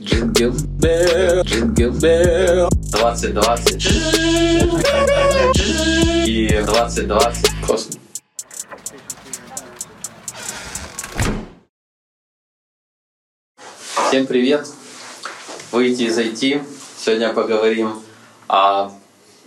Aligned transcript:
Jingle 0.00 0.52
Bell, 0.78 1.42
Jingle 1.42 1.90
Bell. 1.98 2.68
2020 2.92 3.86
и 6.24 6.48
2020. 6.48 7.66
Классно. 7.66 8.00
Всем 14.08 14.26
привет! 14.28 14.68
Выйти 15.72 16.04
и 16.04 16.10
зайти. 16.10 16.62
Сегодня 16.96 17.32
поговорим 17.32 18.00
о 18.46 18.92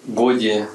годе 0.06 0.68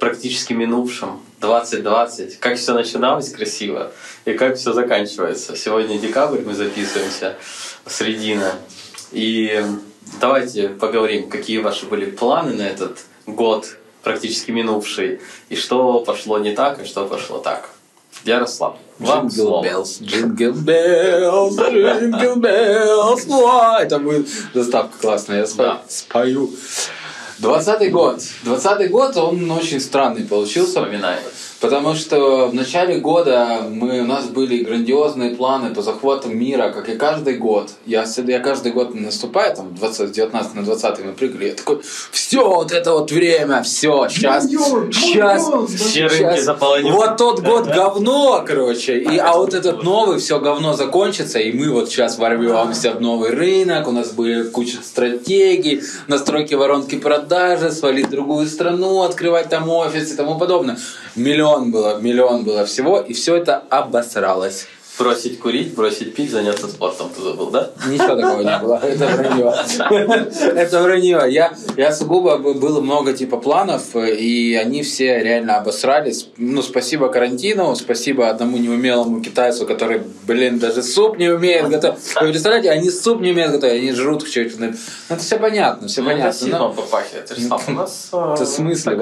практически 0.00 0.52
минувшем, 0.52 1.22
2020. 1.40 2.40
Как 2.40 2.56
все 2.58 2.74
начиналось 2.74 3.30
красиво 3.30 3.92
и 4.24 4.32
как 4.32 4.56
все 4.56 4.72
заканчивается. 4.72 5.54
Сегодня 5.54 5.96
декабрь, 6.00 6.40
мы 6.40 6.54
записываемся, 6.54 7.36
средина. 7.86 8.56
И 9.12 9.64
давайте 10.20 10.68
поговорим, 10.68 11.28
какие 11.28 11.58
ваши 11.58 11.86
были 11.86 12.06
планы 12.10 12.54
на 12.54 12.62
этот 12.62 12.98
год 13.26 13.76
практически 14.02 14.50
минувший, 14.50 15.20
и 15.48 15.54
что 15.56 16.00
пошло 16.00 16.38
не 16.38 16.52
так, 16.54 16.82
и 16.82 16.84
что 16.84 17.06
пошло 17.06 17.38
так. 17.38 17.70
Ярослав, 18.24 18.76
вам 18.98 19.30
слово. 19.30 19.64
Jingle 19.64 20.60
Bells, 20.60 21.58
Jingle 21.58 22.36
Bells. 22.36 23.26
Уа, 23.26 23.78
Это 23.80 23.98
будет 23.98 24.28
заставка 24.54 24.98
классная, 25.00 25.38
я 25.38 25.44
спо- 25.44 25.56
Да. 25.56 25.82
спою. 25.88 26.50
Двадцатый 27.38 27.88
год. 27.88 28.20
Двадцатый 28.44 28.88
год, 28.88 29.16
он 29.16 29.50
очень 29.50 29.80
странный 29.80 30.24
получился. 30.24 30.80
Вспоминаем. 30.80 31.22
Потому 31.62 31.94
что 31.94 32.48
в 32.48 32.54
начале 32.54 32.96
года 32.96 33.60
мы, 33.70 34.00
у 34.00 34.04
нас 34.04 34.26
были 34.26 34.64
грандиозные 34.64 35.36
планы 35.36 35.72
по 35.72 35.80
захвату 35.80 36.28
мира, 36.28 36.70
как 36.70 36.88
и 36.88 36.96
каждый 36.96 37.36
год. 37.36 37.70
Я, 37.86 38.04
я 38.26 38.40
каждый 38.40 38.72
год 38.72 38.96
наступаю, 38.96 39.54
там, 39.54 39.72
20, 39.72 40.10
19 40.10 40.54
на 40.56 40.62
20 40.64 41.04
мы 41.04 41.12
прыгали, 41.12 41.50
я 41.50 41.54
такой, 41.54 41.80
все, 42.10 42.48
вот 42.48 42.72
это 42.72 42.92
вот 42.94 43.12
время, 43.12 43.62
все, 43.62 44.08
сейчас, 44.08 44.48
сейчас, 44.48 45.48
Все 45.68 46.08
рынки 46.08 46.40
сейчас. 46.40 46.60
Вот 46.82 47.16
тот 47.16 47.40
год 47.40 47.68
говно, 47.68 48.44
короче, 48.44 48.98
и, 48.98 49.16
а 49.18 49.34
вот 49.34 49.54
этот 49.54 49.84
новый, 49.84 50.18
все 50.18 50.40
говно 50.40 50.72
закончится, 50.72 51.38
и 51.38 51.52
мы 51.52 51.70
вот 51.70 51.88
сейчас 51.88 52.18
ворвемся 52.18 52.90
в 52.90 53.00
новый 53.00 53.30
рынок, 53.30 53.86
у 53.86 53.92
нас 53.92 54.10
были 54.10 54.42
куча 54.48 54.78
стратегий, 54.82 55.82
настройки 56.08 56.54
воронки 56.54 56.96
продажи, 56.98 57.70
свалить 57.70 58.08
в 58.08 58.10
другую 58.10 58.48
страну, 58.48 59.02
открывать 59.02 59.48
там 59.48 59.68
офис 59.68 60.10
и 60.10 60.16
тому 60.16 60.36
подобное. 60.40 60.76
Миллион 61.14 61.51
было, 61.60 61.98
миллион 61.98 62.44
было 62.44 62.64
всего, 62.64 63.00
и 63.00 63.12
все 63.12 63.36
это 63.36 63.62
обосралось. 63.70 64.66
Бросить 64.98 65.40
курить, 65.40 65.74
бросить 65.74 66.14
пить, 66.14 66.30
заняться 66.30 66.68
спортом 66.68 67.10
ты 67.16 67.22
забыл, 67.22 67.50
да? 67.50 67.70
Ничего 67.88 68.14
такого 68.14 68.42
не 68.42 68.58
было. 68.58 68.74
Это 68.82 69.06
вранье. 69.06 69.54
Это 70.54 70.82
вранье. 70.82 71.24
Я, 71.28 71.52
я 71.76 71.92
сугубо 71.92 72.36
было 72.38 72.80
много 72.80 73.12
типа 73.14 73.38
планов, 73.38 73.96
и 73.96 74.54
они 74.62 74.82
все 74.82 75.18
реально 75.22 75.56
обосрались. 75.56 76.28
Ну, 76.36 76.60
спасибо 76.62 77.08
карантину, 77.08 77.74
спасибо 77.74 78.28
одному 78.28 78.58
неумелому 78.58 79.22
китайцу, 79.22 79.66
который, 79.66 80.02
блин, 80.26 80.58
даже 80.58 80.82
суп 80.82 81.18
не 81.18 81.28
умеет 81.30 81.68
готовить. 81.70 81.96
Вы 82.20 82.28
представляете, 82.28 82.70
они 82.70 82.90
суп 82.90 83.20
не 83.22 83.30
умеют 83.32 83.52
готовить, 83.52 83.80
они 83.82 83.92
жрут 83.92 84.28
что-то. 84.28 84.50
Ну, 84.58 84.72
это 85.08 85.20
все 85.22 85.38
понятно, 85.38 85.88
все 85.88 86.02
Ну, 86.02 86.08
понятно. 86.08 86.26
расизмом 86.26 86.58
но- 86.60 86.72
попахивает. 86.74 87.30
Ярослав, 87.30 87.64
у 87.68 87.72
нас... 87.72 88.08
э, 88.12 88.32
Это 88.34 88.44
в 88.44 88.48
смысле? 88.48 88.96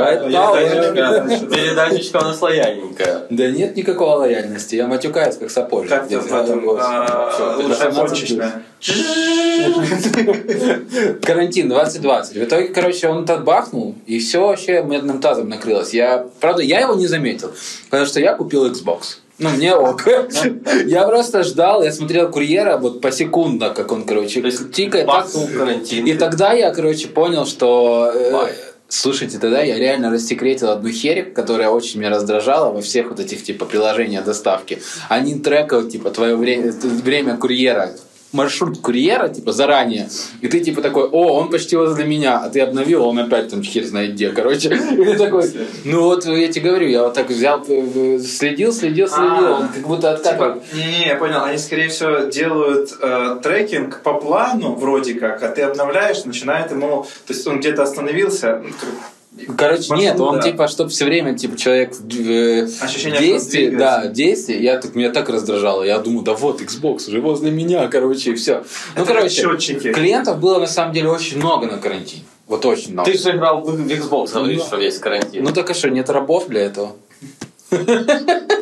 Передачечка 1.51 2.19
у 2.19 2.23
нас 2.25 2.41
лояльненькая. 2.41 3.27
Да 3.29 3.51
нет 3.51 3.77
никакой 3.77 4.07
лояльности, 4.17 4.77
я 4.77 4.87
матюкаюсь 4.87 5.37
как 5.37 5.51
сапожник. 5.51 5.90
Как 5.91 6.09
там 6.09 6.21
в 6.21 6.33
этом, 6.33 6.65
лучшая 6.65 7.91
горничная. 7.91 8.63
Карантин 11.23 11.69
2020. 11.69 12.37
В 12.37 12.45
итоге, 12.45 12.69
короче, 12.69 13.09
он 13.09 13.27
так 13.27 13.43
бахнул, 13.43 13.97
и 14.07 14.21
все 14.21 14.41
вообще 14.41 14.85
медным 14.85 15.21
тазом 15.21 15.49
накрылось. 15.49 15.93
Я, 15.93 16.27
правда, 16.39 16.63
я 16.63 16.79
его 16.81 16.95
не 16.95 17.09
заметил, 17.09 17.51
потому 17.91 18.07
что 18.07 18.21
я 18.21 18.35
купил 18.35 18.71
Xbox. 18.71 19.17
Ну, 19.41 19.49
мне 19.49 19.75
ок. 19.75 20.07
Я 20.87 21.09
просто 21.09 21.43
ждал, 21.45 21.83
я 21.83 21.93
смотрел 21.93 22.31
курьера 22.31 22.77
вот 22.77 23.01
посекундно, 23.01 23.71
как 23.71 23.91
он, 23.91 24.05
короче, 24.05 24.43
тикает. 24.71 25.09
И 25.91 26.15
тогда 26.15 26.53
я, 26.53 26.71
короче, 26.71 27.09
понял, 27.09 27.47
что... 27.47 28.13
Слушайте, 28.91 29.39
тогда 29.39 29.63
я 29.63 29.79
реально 29.79 30.11
рассекретил 30.11 30.71
одну 30.71 30.91
херь, 30.91 31.23
которая 31.23 31.71
очень 31.71 32.01
меня 32.01 32.11
раздражала 32.11 32.73
во 32.73 32.83
всех 32.83 33.11
вот 33.11 33.21
этих 33.21 33.45
типа 33.45 33.65
приложениях 33.65 34.25
доставки. 34.25 34.83
Они 35.09 35.39
трекают 35.39 35.93
типа 35.93 36.11
твое 36.11 36.35
время, 36.35 36.73
время 36.73 37.37
курьера, 37.37 37.93
маршрут 38.33 38.79
курьера 38.81 39.29
типа 39.29 39.53
заранее. 39.53 40.09
И 40.41 40.49
ты 40.49 40.61
типа 40.61 40.83
такой, 40.83 41.09
о, 41.09 41.35
он 41.35 41.51
почти 41.51 41.77
возле 41.77 42.05
меня, 42.05 42.39
а 42.39 42.49
ты 42.49 42.61
обновил, 42.61 43.05
он 43.05 43.19
опять 43.19 43.49
там 43.49 43.63
хер 43.63 43.85
знает 43.85 44.13
где, 44.15 44.31
короче. 44.31 44.69
И 44.69 45.05
ты 45.05 45.17
такой, 45.17 45.51
ну 45.85 46.03
вот 46.03 46.25
я 46.25 46.49
тебе 46.49 46.71
говорю, 46.71 46.89
я 46.89 47.05
вот 47.05 47.15
так 47.15 47.29
взял, 47.29 47.65
э, 47.67 48.19
следил, 48.19 48.73
следил, 48.73 49.09
следил, 49.09 49.47
А, 49.47 49.61
он 49.61 49.69
как 49.69 49.87
будто 49.87 50.13
откатывал. 50.13 50.61
Типа, 50.61 50.77
не-не, 50.77 51.07
я 51.07 51.17
понял, 51.17 51.43
они, 51.45 51.59
скорее 51.59 51.89
всего, 51.89 52.29
делают 52.29 52.91
э, 53.01 53.41
трекинг 53.43 54.03
по 54.03 54.15
плану, 54.15 54.75
вроде 54.75 55.15
как, 55.15 55.43
а 55.43 55.49
ты 55.49 55.63
обновляешь, 55.63 56.25
начинает 56.25 56.71
ему... 56.71 57.07
То 57.27 57.33
есть 57.33 57.47
он 57.47 57.61
где-то 57.61 57.83
остановился, 57.83 58.63
ну, 58.63 58.71
Короче, 59.57 59.89
Маршрут, 59.91 60.01
нет, 60.01 60.21
он 60.21 60.37
да. 60.37 60.43
типа, 60.43 60.67
чтобы 60.69 60.91
все 60.91 61.05
время, 61.05 61.39
типа, 61.39 61.57
человек 61.57 61.95
в 61.95 62.31
э, 62.31 62.69
Ощущение, 62.81 63.71
да, 63.71 64.07
действие, 64.07 64.61
я 64.63 64.79
так, 64.79 64.95
меня 64.95 65.11
так 65.11 65.29
раздражало. 65.29 65.85
Я 65.85 65.99
думаю, 65.99 66.25
да 66.25 66.35
вот, 66.35 66.61
Xbox 66.61 67.09
уже 67.09 67.21
возле 67.21 67.51
меня, 67.51 67.87
короче, 67.89 68.33
и 68.33 68.35
все. 68.35 68.65
Ну, 68.97 69.05
Это 69.05 69.15
короче, 69.15 69.43
счетчики. 69.43 69.93
клиентов 69.93 70.41
было 70.41 70.59
на 70.59 70.67
самом 70.67 70.93
деле 70.93 71.09
очень 71.09 71.39
много 71.39 71.67
на 71.67 71.79
карантине. 71.79 72.25
Вот 72.49 72.67
очень 72.67 72.93
много. 72.93 73.11
Ты 73.11 73.17
же 73.17 73.31
играл 73.31 73.61
в 73.61 73.71
в 73.71 73.87
Xbox, 73.87 74.33
говоришь, 74.33 74.63
что 74.63 74.77
весь 74.77 74.99
карантин. 74.99 75.45
Ну 75.45 75.53
так 75.53 75.71
а 75.71 75.75
что, 75.75 75.89
нет 75.89 76.11
рабов 76.11 76.49
для 76.49 76.63
этого? 76.63 76.97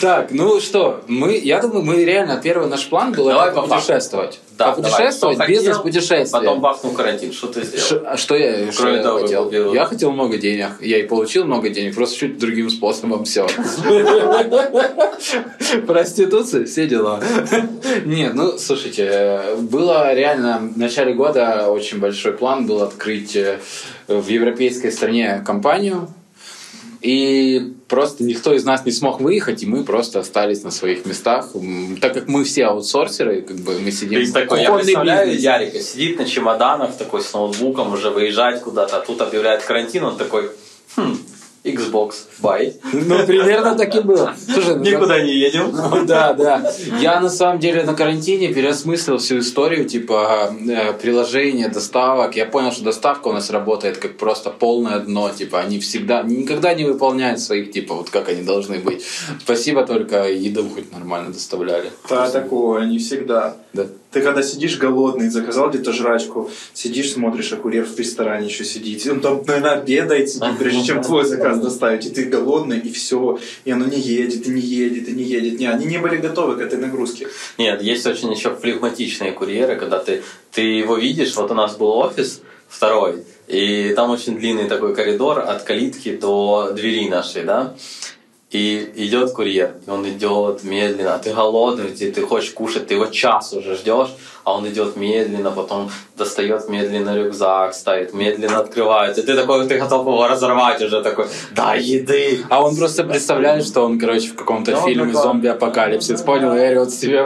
Так, 0.00 0.30
ну 0.30 0.60
что, 0.60 1.02
мы, 1.06 1.36
я 1.36 1.60
думаю, 1.60 1.82
мы 1.82 2.04
реально, 2.04 2.40
первый 2.42 2.68
наш 2.68 2.88
план 2.88 3.12
был 3.12 3.28
Давай 3.28 3.52
путешествовать. 3.52 4.40
Да. 4.58 4.74
Что 4.74 5.34
хотел, 5.34 5.46
бизнес-путешествие. 5.46 6.30
Потом 6.30 6.60
бахнул 6.60 6.92
карантин. 6.92 7.32
Что 7.32 7.48
ты 7.48 7.64
сделал? 7.64 8.04
А 8.06 8.16
что 8.16 8.36
я, 8.36 8.70
что 8.70 8.88
я 8.88 9.02
того, 9.02 9.20
хотел? 9.20 9.72
Я 9.72 9.86
хотел 9.86 10.12
много 10.12 10.36
денег. 10.36 10.72
Я 10.80 10.98
и 10.98 11.04
получил 11.04 11.44
много 11.44 11.70
денег, 11.70 11.94
просто 11.94 12.18
чуть 12.18 12.38
другим 12.38 12.68
способом 12.68 13.24
все. 13.24 13.46
Проституция, 15.86 16.66
все 16.66 16.86
дела. 16.86 17.22
Нет, 18.04 18.34
ну, 18.34 18.58
слушайте, 18.58 19.40
было 19.58 20.14
реально 20.14 20.70
в 20.74 20.78
начале 20.78 21.14
года 21.14 21.70
очень 21.70 21.98
большой 21.98 22.32
план 22.32 22.66
был 22.66 22.82
открыть 22.82 23.36
э, 23.36 23.58
в 24.08 24.28
европейской 24.28 24.90
стране 24.90 25.42
компанию. 25.46 26.08
И 27.00 27.72
просто 27.88 28.24
никто 28.24 28.52
из 28.52 28.64
нас 28.64 28.84
не 28.84 28.92
смог 28.92 29.20
выехать, 29.20 29.62
и 29.62 29.66
мы 29.66 29.84
просто 29.84 30.20
остались 30.20 30.62
на 30.62 30.70
своих 30.70 31.06
местах. 31.06 31.48
Так 32.00 32.12
как 32.14 32.28
мы 32.28 32.44
все 32.44 32.66
аутсорсеры, 32.66 33.40
как 33.40 33.56
бы 33.56 33.78
мы 33.78 33.90
сидим 33.90 34.14
То 34.14 34.20
есть 34.20 34.34
такой, 34.34 34.62
я 34.62 34.72
представляю 34.72 35.28
бизнес. 35.28 35.44
Ярика, 35.44 35.80
сидит 35.80 36.18
на 36.18 36.26
чемоданах 36.26 36.96
такой 36.96 37.22
с 37.22 37.32
ноутбуком, 37.32 37.92
уже 37.94 38.10
выезжать 38.10 38.60
куда-то, 38.60 38.98
а 38.98 39.00
тут 39.00 39.22
объявляет 39.22 39.62
карантин, 39.62 40.04
он 40.04 40.18
такой, 40.18 40.50
хм, 40.96 41.16
Xbox, 41.62 42.12
бай. 42.38 42.72
Ну, 42.92 43.26
примерно 43.26 43.76
так 43.76 43.94
и 43.94 44.00
было. 44.00 44.34
Слушай, 44.52 44.76
ну, 44.76 44.82
Никуда 44.82 45.20
не 45.20 45.32
едем. 45.32 45.70
Ну, 45.72 46.06
Да, 46.06 46.32
да. 46.32 46.72
Я 47.00 47.20
на 47.20 47.28
самом 47.28 47.58
деле 47.58 47.84
на 47.84 47.92
карантине 47.94 48.48
переосмыслил 48.54 49.18
всю 49.18 49.40
историю, 49.40 49.84
типа 49.84 50.54
э, 50.68 50.94
приложения, 50.94 51.68
доставок. 51.68 52.34
Я 52.36 52.46
понял, 52.46 52.72
что 52.72 52.84
доставка 52.84 53.28
у 53.28 53.32
нас 53.32 53.50
работает 53.50 53.98
как 53.98 54.16
просто 54.16 54.50
полное 54.50 55.00
дно. 55.00 55.30
Типа 55.30 55.60
они 55.60 55.80
всегда, 55.80 56.22
никогда 56.22 56.72
не 56.72 56.84
выполняют 56.84 57.40
своих, 57.40 57.72
типа, 57.72 57.94
вот 57.94 58.08
как 58.08 58.30
они 58.30 58.42
должны 58.42 58.78
быть. 58.78 59.04
Спасибо 59.40 59.86
только 59.86 60.30
еду 60.30 60.66
хоть 60.74 60.90
нормально 60.92 61.30
доставляли. 61.32 61.90
Да, 62.08 62.30
такое, 62.30 62.86
не 62.86 62.98
всегда. 62.98 63.56
Да. 63.74 63.86
Ты 64.10 64.22
когда 64.22 64.42
сидишь 64.42 64.76
голодный, 64.76 65.28
заказал 65.28 65.70
где-то 65.70 65.92
жрачку, 65.92 66.50
сидишь, 66.74 67.12
смотришь, 67.12 67.52
а 67.52 67.56
курьер 67.56 67.84
в 67.84 67.96
ресторане 67.98 68.46
еще 68.46 68.64
сидит. 68.64 69.06
Он 69.06 69.20
там, 69.20 69.42
наверное, 69.46 69.72
обедает 69.72 70.30
сидит, 70.30 70.58
прежде 70.58 70.84
чем 70.84 71.02
твой 71.02 71.24
заказ 71.24 71.60
доставить. 71.60 72.06
И 72.06 72.10
ты 72.10 72.24
голодный, 72.24 72.78
и 72.78 72.92
все. 72.92 73.38
И 73.64 73.70
оно 73.70 73.86
не 73.86 74.00
едет, 74.00 74.46
и 74.46 74.50
не 74.50 74.60
едет, 74.60 75.08
и 75.08 75.12
не 75.12 75.22
едет. 75.22 75.60
Не, 75.60 75.66
они 75.66 75.86
не 75.86 75.98
были 75.98 76.16
готовы 76.16 76.56
к 76.56 76.60
этой 76.60 76.78
нагрузке. 76.78 77.28
Нет, 77.56 77.82
есть 77.82 78.06
очень 78.06 78.32
еще 78.32 78.54
флегматичные 78.54 79.32
курьеры, 79.32 79.76
когда 79.76 80.00
ты, 80.00 80.22
ты 80.50 80.62
его 80.62 80.96
видишь, 80.96 81.36
вот 81.36 81.50
у 81.50 81.54
нас 81.54 81.76
был 81.76 81.90
офис 81.90 82.42
второй, 82.68 83.24
и 83.48 83.92
там 83.94 84.10
очень 84.10 84.38
длинный 84.38 84.68
такой 84.68 84.94
коридор 84.94 85.40
от 85.40 85.62
калитки 85.62 86.16
до 86.16 86.72
двери 86.72 87.08
нашей, 87.08 87.42
да, 87.42 87.74
И 88.50 88.90
идет 88.96 89.30
курьер, 89.32 89.76
он 89.86 90.08
идет 90.08 90.64
медленно, 90.64 91.14
а 91.14 91.18
ты 91.20 91.32
голодный, 91.32 91.92
ты, 91.92 92.10
ты 92.10 92.22
хочешь 92.22 92.50
кушать, 92.50 92.88
ты 92.88 92.94
его 92.94 93.06
час 93.06 93.52
уже 93.52 93.76
ждешь, 93.76 94.08
а 94.44 94.54
он 94.54 94.66
идет 94.68 94.96
медленно, 94.96 95.50
потом 95.50 95.90
достает 96.16 96.68
медленно 96.68 97.16
рюкзак, 97.16 97.74
ставит, 97.74 98.14
медленно 98.14 98.58
открывает, 98.60 99.18
и 99.18 99.22
ты 99.22 99.34
такой, 99.34 99.66
ты 99.66 99.78
готов 99.78 100.06
его 100.06 100.26
разорвать 100.28 100.82
уже, 100.82 101.02
такой, 101.02 101.26
да, 101.52 101.74
еды. 101.74 102.40
А 102.48 102.62
он 102.64 102.76
просто 102.76 103.04
представляет, 103.04 103.64
что 103.66 103.82
он, 103.82 103.98
короче, 103.98 104.28
в 104.28 104.34
каком-то 104.34 104.72
Да, 104.72 104.80
фильме 104.82 105.06
такой- 105.12 105.22
зомби-апокалипсис, 105.22 106.22
понял, 106.22 106.54
и 106.54 106.60
орет 106.60 106.90
себе. 106.92 107.20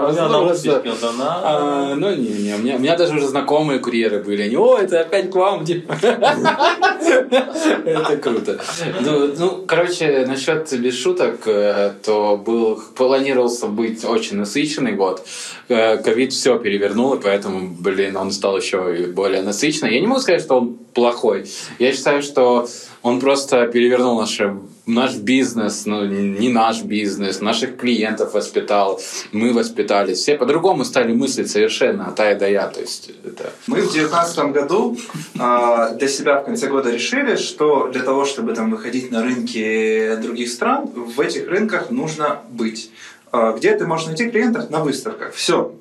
А, 1.42 1.94
ну, 1.96 2.10
не, 2.14 2.28
не, 2.28 2.54
у 2.54 2.58
меня, 2.58 2.76
у 2.76 2.78
меня 2.78 2.96
даже 2.96 3.14
уже 3.14 3.26
знакомые 3.28 3.78
курьеры 3.80 4.22
были. 4.22 4.42
Они, 4.42 4.56
о, 4.56 4.78
это 4.78 5.00
опять 5.00 5.30
к 5.30 5.34
вам, 5.34 5.64
типа. 5.64 5.96
Это 7.84 8.16
круто. 8.16 8.58
Ну, 9.00 9.30
ну, 9.38 9.64
короче, 9.66 10.24
насчет 10.26 10.72
без 10.80 10.98
шуток, 10.98 11.46
э, 11.46 11.92
то 12.04 12.36
был, 12.36 12.82
планировался 12.96 13.66
быть 13.66 14.04
очень 14.04 14.38
насыщенный 14.38 14.92
год. 14.92 15.24
Э, 15.68 15.96
Ковид 15.98 16.32
все 16.32 16.58
перевернул, 16.58 17.03
и 17.12 17.20
поэтому, 17.20 17.68
блин, 17.78 18.16
он 18.16 18.32
стал 18.32 18.56
еще 18.56 19.08
более 19.08 19.42
насыщенный. 19.42 19.94
Я 19.94 20.00
не 20.00 20.06
могу 20.06 20.20
сказать, 20.20 20.40
что 20.40 20.56
он 20.56 20.78
плохой. 20.94 21.44
Я 21.78 21.92
считаю, 21.92 22.22
что 22.22 22.66
он 23.02 23.20
просто 23.20 23.66
перевернул 23.66 24.18
наше, 24.18 24.56
наш 24.86 25.16
бизнес, 25.16 25.84
ну, 25.84 26.06
не 26.06 26.48
наш 26.48 26.82
бизнес, 26.82 27.42
наших 27.42 27.76
клиентов 27.76 28.32
воспитал, 28.32 28.98
мы 29.32 29.52
воспитались. 29.52 30.18
Все 30.18 30.36
по-другому 30.36 30.84
стали 30.84 31.12
мыслить 31.12 31.50
совершенно 31.50 32.06
от 32.06 32.18
А 32.20 32.32
и 32.32 32.34
до 32.34 32.48
Я. 32.48 32.68
То 32.68 32.80
есть 32.80 33.10
это... 33.22 33.52
Мы 33.66 33.82
в 33.82 33.92
девятнадцатом 33.92 34.52
году 34.52 34.96
а, 35.38 35.90
для 35.90 36.08
себя 36.08 36.40
в 36.40 36.44
конце 36.46 36.68
года 36.68 36.90
решили, 36.90 37.36
что 37.36 37.88
для 37.88 38.02
того, 38.02 38.24
чтобы 38.24 38.54
там 38.54 38.70
выходить 38.70 39.10
на 39.10 39.22
рынки 39.22 40.16
других 40.22 40.48
стран, 40.50 40.86
в 40.94 41.20
этих 41.20 41.46
рынках 41.48 41.90
нужно 41.90 42.40
быть. 42.50 42.90
А, 43.32 43.52
Где 43.52 43.76
ты 43.76 43.86
можешь 43.86 44.06
найти 44.06 44.30
клиентов? 44.30 44.70
На 44.70 44.82
выставках. 44.82 45.34
Все. 45.34 45.72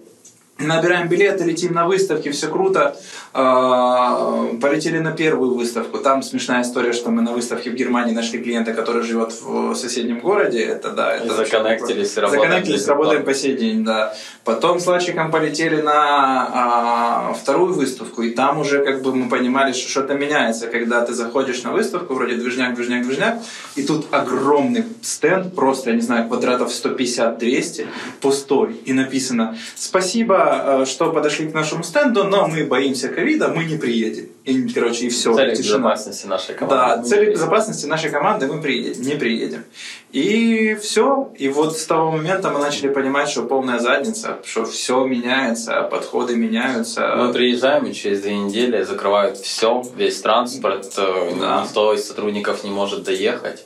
Набираем 0.59 1.07
билеты, 1.07 1.43
летим 1.45 1.73
на 1.73 1.87
выставки, 1.87 2.29
все 2.29 2.47
круто. 2.47 2.95
А, 3.33 4.49
Полетели 4.61 4.99
на 4.99 5.11
первую 5.11 5.55
выставку. 5.55 5.97
Там 5.97 6.21
смешная 6.21 6.61
история, 6.61 6.93
что 6.93 7.09
мы 7.09 7.23
на 7.23 7.33
выставке 7.33 7.71
в 7.71 7.73
Германии 7.73 8.13
нашли 8.13 8.39
клиента, 8.39 8.73
который 8.73 9.01
живет 9.01 9.33
в 9.41 9.73
соседнем 9.73 10.19
городе. 10.19 10.61
Это 10.63 10.91
да, 10.91 11.15
это 11.15 11.33
законнектились, 11.33 12.15
работаем 12.17 12.43
Законнектились, 12.43 12.87
работаем 12.87 13.23
по 13.23 13.33
сей 13.33 13.57
день, 13.57 13.83
да. 13.83 14.13
Потом 14.43 14.79
с 14.79 14.85
Лачиком 14.85 15.31
полетели 15.31 15.81
на 15.81 16.49
а, 16.53 17.33
вторую 17.33 17.73
выставку, 17.73 18.21
и 18.21 18.29
там 18.29 18.59
уже 18.59 18.85
как 18.85 19.01
бы 19.01 19.15
мы 19.15 19.29
понимали, 19.29 19.73
что 19.73 19.89
что-то 19.89 20.13
меняется, 20.13 20.67
когда 20.67 21.01
ты 21.01 21.13
заходишь 21.13 21.63
на 21.63 21.71
выставку, 21.71 22.13
вроде 22.13 22.35
движняк, 22.35 22.75
движняк, 22.75 23.03
движняк, 23.05 23.39
и 23.75 23.83
тут 23.83 24.05
огромный 24.11 24.85
стенд, 25.01 25.55
просто, 25.55 25.89
я 25.89 25.95
не 25.95 26.01
знаю, 26.01 26.27
квадратов 26.27 26.69
150-200, 26.69 27.87
пустой, 28.21 28.73
и 28.85 28.93
написано 28.93 29.57
«Спасибо, 29.75 30.42
э, 30.81 30.85
что 30.85 31.11
подошли 31.11 31.47
к 31.47 31.53
нашему 31.53 31.83
стенду, 31.83 32.23
но 32.23 32.47
мы 32.47 32.65
боимся 32.65 33.09
ковида, 33.09 33.49
мы 33.49 33.63
не 33.65 33.77
приедем». 33.77 34.27
И, 34.45 34.67
короче, 34.69 35.05
и 35.05 35.09
все, 35.09 35.33
Цель 35.33 35.51
безопасности 35.57 36.25
нашей 36.27 36.55
команды. 36.55 36.75
да, 36.75 37.03
цели 37.03 37.31
безопасности 37.31 37.85
нашей 37.85 38.09
команды 38.09 38.47
мы 38.47 38.61
приедем, 38.61 39.01
не 39.03 39.15
приедем. 39.15 39.63
И 40.11 40.75
все. 40.81 41.31
И 41.37 41.47
вот 41.49 41.77
с 41.77 41.85
того 41.85 42.11
момента 42.11 42.49
мы 42.49 42.59
начали 42.59 42.89
понимать, 42.89 43.29
что 43.29 43.43
полная 43.43 43.79
задница, 43.79 44.39
что 44.45 44.65
все 44.65 45.05
меняется, 45.05 45.81
подходы 45.83 46.35
меняются. 46.35 47.15
Мы 47.15 47.31
приезжаем, 47.33 47.85
и 47.85 47.93
через 47.93 48.21
две 48.21 48.37
недели 48.37 48.83
закрывают 48.83 49.37
все, 49.37 49.81
весь 49.95 50.19
транспорт, 50.21 50.91
э, 50.97 51.31
Да. 51.39 51.63
никто 51.63 51.93
из 51.93 52.05
сотрудников 52.05 52.63
не 52.63 52.69
может 52.69 53.03
доехать. 53.03 53.65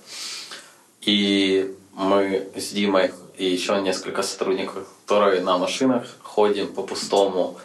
И 1.02 1.74
мы 1.96 2.48
с 2.56 2.70
Димой 2.72 3.12
и 3.38 3.46
еще 3.46 3.80
несколько 3.82 4.24
сотрудников, 4.24 4.88
которые 5.06 5.42
на 5.42 5.58
машинах 5.58 6.08
ходим 6.24 6.74
по 6.74 6.84
пустому 6.84 7.58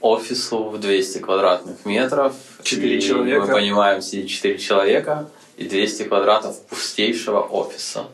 офису 0.00 0.64
в 0.64 0.78
200 0.78 1.18
квадратных 1.18 1.84
метров. 1.84 2.34
Четыре 2.62 3.00
человека. 3.00 3.46
Мы 3.46 3.52
понимаем, 3.52 4.02
сидит 4.02 4.28
4 4.28 4.58
человека 4.58 5.28
и 5.56 5.64
200 5.64 6.04
квадратов 6.04 6.60
пустейшего 6.66 7.40
офиса. 7.40 8.06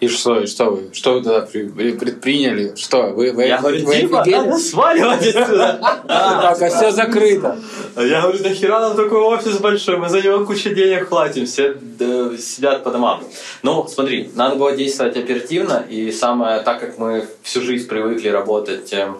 И 0.00 0.08
что, 0.08 0.40
и 0.40 0.46
что 0.46 0.70
вы? 0.70 0.90
Что 0.92 1.14
вы 1.14 1.22
тогда 1.22 1.42
при- 1.42 1.68
при- 1.68 1.92
предприняли? 1.92 2.74
Что, 2.76 3.10
вы, 3.10 3.30
вы, 3.32 3.44
Я 3.44 3.58
говорю, 3.58 3.86
вы 3.86 3.96
Дима, 3.96 4.20
офигели? 4.22 4.36
надо 4.40 4.58
сваливать 4.58 5.26
отсюда. 5.26 5.78
Пока 6.08 6.68
все 6.70 6.90
закрыто. 6.90 7.58
А 7.94 8.02
Я 8.02 8.22
говорю, 8.22 8.42
нахера 8.42 8.80
нам 8.80 8.96
такой 8.96 9.20
офис 9.20 9.58
большой, 9.58 9.98
мы 9.98 10.08
за 10.08 10.20
него 10.20 10.44
кучу 10.44 10.70
денег 10.74 11.08
платим, 11.08 11.46
все 11.46 11.74
да, 11.80 12.36
сидят 12.36 12.82
по 12.82 12.90
домам. 12.90 13.22
Ну, 13.62 13.86
смотри, 13.86 14.30
надо 14.34 14.56
было 14.56 14.72
действовать 14.76 15.16
оперативно, 15.16 15.84
и 15.88 16.10
самое, 16.10 16.60
так 16.62 16.80
как 16.80 16.98
мы 16.98 17.26
всю 17.42 17.60
жизнь 17.62 17.86
привыкли 17.86 18.28
работать 18.28 18.92
э, 18.92 19.12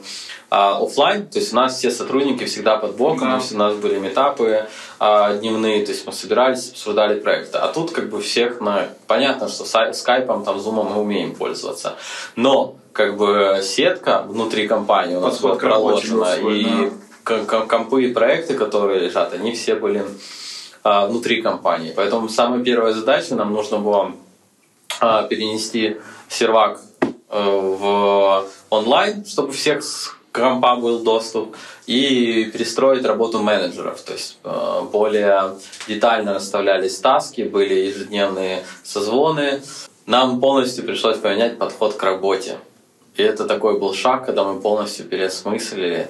а, 0.55 0.77
оффлайн, 0.85 1.27
то 1.29 1.39
есть 1.39 1.55
у 1.55 1.57
нас 1.57 1.79
все 1.79 1.91
сотрудники 1.91 2.45
всегда 2.45 2.77
под 2.77 2.95
боком, 2.97 3.21
Да. 3.31 3.41
у 3.51 3.57
нас 3.57 3.75
были 3.77 3.99
метапы 3.99 4.67
а, 4.99 5.33
дневные, 5.33 5.83
то 5.83 5.93
есть 5.93 6.07
мы 6.07 6.13
собирались, 6.13 6.73
обсуждали 6.73 7.19
проекты. 7.21 7.57
А 7.57 7.69
тут 7.69 7.91
как 7.93 8.11
бы 8.11 8.21
всех 8.21 8.61
на... 8.61 8.89
Понятно, 9.07 9.49
что 9.49 9.65
скайпом, 9.95 10.45
там, 10.45 10.61
зумом 10.61 10.93
мы 10.93 11.01
умеем 11.01 11.35
пользоваться. 11.35 11.95
Но 12.37 12.77
как 12.93 13.17
бы 13.17 13.61
сетка 13.63 14.27
внутри 14.29 14.69
компании 14.69 15.17
у 15.17 15.21
нас 15.21 15.41
была 15.41 15.55
проложена, 15.55 16.35
и 16.35 16.65
да. 16.65 16.91
ком- 17.25 17.47
ком- 17.47 17.67
компы 17.67 18.05
и 18.05 18.13
проекты, 18.13 18.53
которые 18.53 19.01
лежат, 19.01 19.33
они 19.33 19.53
все 19.53 19.75
были 19.75 20.05
а, 20.85 21.07
внутри 21.07 21.41
компании. 21.41 21.95
Поэтому 21.97 22.29
самая 22.29 22.63
первая 22.63 22.93
задача 22.93 23.35
нам 23.37 23.55
нужно 23.55 23.79
было 23.79 24.13
а, 25.01 25.23
перенести 25.23 25.97
сервак 26.29 26.79
э, 27.01 27.09
в 27.31 28.45
онлайн, 28.69 29.25
чтобы 29.25 29.53
всех 29.53 29.83
с 30.33 30.39
компа 30.39 30.77
был 30.77 31.01
доступ, 31.01 31.57
и 31.87 32.51
перестроить 32.53 33.05
работу 33.05 33.39
менеджеров. 33.41 34.01
То 34.01 34.13
есть 34.13 34.39
э, 34.45 34.81
более 34.91 35.57
детально 35.89 36.35
расставлялись 36.35 36.99
таски, 36.99 37.43
были 37.43 37.75
ежедневные 37.75 38.65
созвоны. 38.85 39.61
Нам 40.07 40.41
полностью 40.41 40.85
пришлось 40.85 41.19
поменять 41.19 41.59
подход 41.59 41.95
к 41.95 42.03
работе. 42.03 42.57
И 43.17 43.23
это 43.23 43.45
такой 43.45 43.79
был 43.79 43.95
шаг, 43.95 44.27
когда 44.27 44.45
мы 44.45 44.61
полностью 44.61 45.07
переосмыслили 45.07 46.09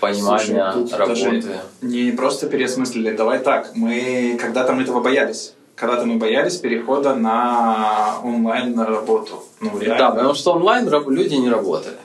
понимание 0.00 0.72
Слушай, 0.72 0.88
тут 0.88 0.92
работы. 0.98 1.60
не 1.80 2.10
просто 2.10 2.48
переосмыслили. 2.48 3.16
Давай 3.16 3.38
так, 3.38 3.70
мы 3.74 4.36
когда-то 4.40 4.72
мы 4.72 4.82
этого 4.82 5.00
боялись. 5.00 5.54
Когда-то 5.76 6.06
мы 6.06 6.18
боялись 6.18 6.56
перехода 6.56 7.14
на 7.14 8.18
онлайн 8.22 8.74
на 8.74 8.86
работу. 8.86 9.44
Ну, 9.60 9.78
реально. 9.78 9.98
Да, 9.98 10.10
потому 10.10 10.34
что 10.34 10.52
онлайн 10.52 10.88
люди 11.08 11.34
не 11.34 11.48
работали. 11.48 11.96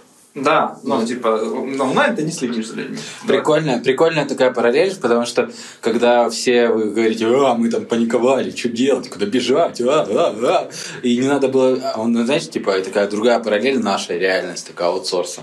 Да, 0.43 0.77
ну, 0.83 1.05
типа, 1.05 1.27
онлайн 1.79 2.15
ты 2.15 2.23
не 2.23 2.31
следишь 2.31 2.67
за 2.67 2.75
людьми. 2.75 2.97
Прикольная, 3.27 3.79
прикольная 3.79 4.25
такая 4.25 4.51
параллель, 4.51 4.95
потому 4.95 5.25
что 5.25 5.49
когда 5.81 6.29
все 6.29 6.69
вы 6.69 6.91
говорите, 6.91 7.25
а, 7.27 7.53
мы 7.55 7.69
там 7.69 7.85
паниковали, 7.85 8.51
что 8.51 8.69
делать, 8.69 9.09
куда 9.09 9.25
бежать, 9.25 9.81
а, 9.81 10.07
а, 10.09 10.35
а», 10.43 10.69
и 11.01 11.17
не 11.17 11.27
надо 11.27 11.47
было, 11.47 11.79
а 11.93 11.99
он, 12.01 12.15
знаешь, 12.25 12.49
типа, 12.49 12.79
такая 12.81 13.07
другая 13.09 13.39
параллель, 13.39 13.79
наша 13.79 14.15
реальность, 14.15 14.67
такая 14.67 14.89
аутсорса. 14.89 15.41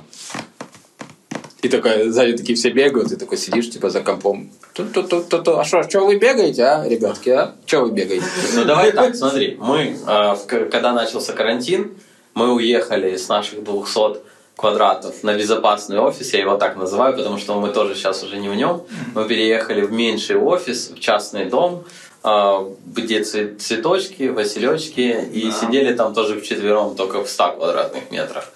И 1.62 1.68
такая, 1.68 2.10
сзади 2.10 2.36
такие 2.36 2.54
все 2.54 2.70
бегают, 2.70 3.10
и 3.10 3.16
такой 3.16 3.38
сидишь, 3.38 3.70
типа, 3.70 3.90
за 3.90 4.00
компом. 4.00 4.50
Ту-ту-ту-ту-ту. 4.74 5.56
А 5.58 5.64
что, 5.64 5.82
что 5.82 6.06
вы 6.06 6.16
бегаете, 6.16 6.62
а, 6.62 6.86
ребятки, 6.88 7.30
а? 7.30 7.54
Что 7.64 7.80
вы 7.82 7.90
бегаете? 7.90 8.24
Ну 8.54 8.64
давай 8.64 8.92
так, 8.92 9.16
смотри, 9.16 9.56
мы, 9.58 9.96
к- 10.06 10.68
когда 10.70 10.92
начался 10.92 11.32
карантин, 11.32 11.92
мы 12.34 12.52
уехали 12.52 13.16
с 13.16 13.28
наших 13.28 13.64
200 13.64 14.18
квадратов 14.56 15.22
на 15.22 15.34
безопасный 15.34 15.98
офис, 15.98 16.32
я 16.32 16.40
его 16.40 16.56
так 16.56 16.76
называю, 16.76 17.14
потому 17.16 17.38
что 17.38 17.60
мы 17.60 17.68
тоже 17.68 17.94
сейчас 17.94 18.22
уже 18.22 18.38
не 18.38 18.48
в 18.48 18.54
нем. 18.54 18.82
Мы 19.14 19.24
переехали 19.28 19.82
в 19.82 19.92
меньший 19.92 20.36
офис, 20.36 20.90
в 20.90 20.98
частный 20.98 21.44
дом, 21.44 21.84
э, 22.24 22.70
где 22.86 23.20
цве- 23.20 23.56
цветочки, 23.58 24.28
василечки, 24.28 25.28
и 25.32 25.50
Да. 25.50 25.52
сидели 25.60 25.94
там 25.94 26.14
тоже 26.14 26.40
вчетвером, 26.40 26.96
только 26.96 27.22
в 27.22 27.28
100 27.28 27.52
квадратных 27.52 28.10
метрах. 28.10 28.50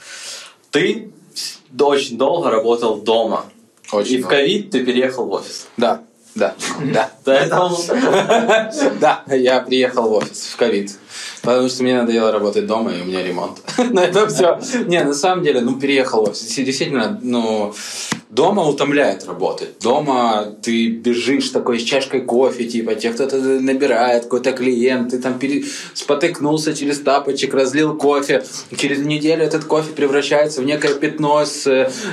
Ты 0.71 1.11
очень 1.79 2.17
долго 2.17 2.51
работал 2.51 2.97
дома. 2.97 3.45
Очень 3.93 4.15
и 4.15 4.19
в 4.19 4.21
долго. 4.23 4.37
ковид 4.37 4.71
ты 4.71 4.85
переехал 4.85 5.27
в 5.27 5.33
офис. 5.33 5.67
Да, 5.77 6.01
да, 6.35 6.55
да. 6.95 7.11
Поэтому 7.25 7.77
Да, 9.01 9.23
я 9.29 9.61
приехал 9.61 10.09
в 10.09 10.13
офис 10.15 10.47
в 10.53 10.57
ковид. 10.57 10.93
Потому 11.43 11.69
что 11.69 11.83
мне 11.83 12.01
надоело 12.01 12.33
работать 12.33 12.67
дома, 12.67 12.93
и 12.93 13.01
у 13.03 13.05
меня 13.05 13.23
ремонт. 13.23 13.59
На 13.91 14.01
это 14.01 14.27
все. 14.29 14.59
Не, 14.87 15.03
на 15.05 15.15
самом 15.15 15.43
деле, 15.45 15.61
ну, 15.61 15.79
переехал 15.81 16.27
Действительно, 16.27 17.19
ну, 17.23 17.73
дома 18.31 18.63
утомляет 18.63 19.27
работать. 19.27 19.79
Дома 19.83 20.55
ты 20.63 20.89
бежишь 20.89 21.49
такой 21.49 21.81
с 21.81 21.83
чашкой 21.83 22.21
кофе, 22.21 22.65
типа, 22.65 22.95
тебе 22.95 23.13
кто-то 23.13 23.37
набирает, 23.37 24.25
какой-то 24.25 24.53
клиент, 24.53 25.11
ты 25.11 25.19
там 25.19 25.39
пере- 25.39 25.65
спотыкнулся 25.95 26.75
через 26.75 27.01
тапочек, 27.01 27.55
разлил 27.55 27.97
кофе. 27.97 28.45
Через 28.77 28.99
неделю 28.99 29.43
этот 29.45 29.65
кофе 29.65 29.93
превращается 29.93 30.61
в 30.61 30.65
некое 30.65 30.95
пятно, 30.95 31.45
с, 31.45 31.67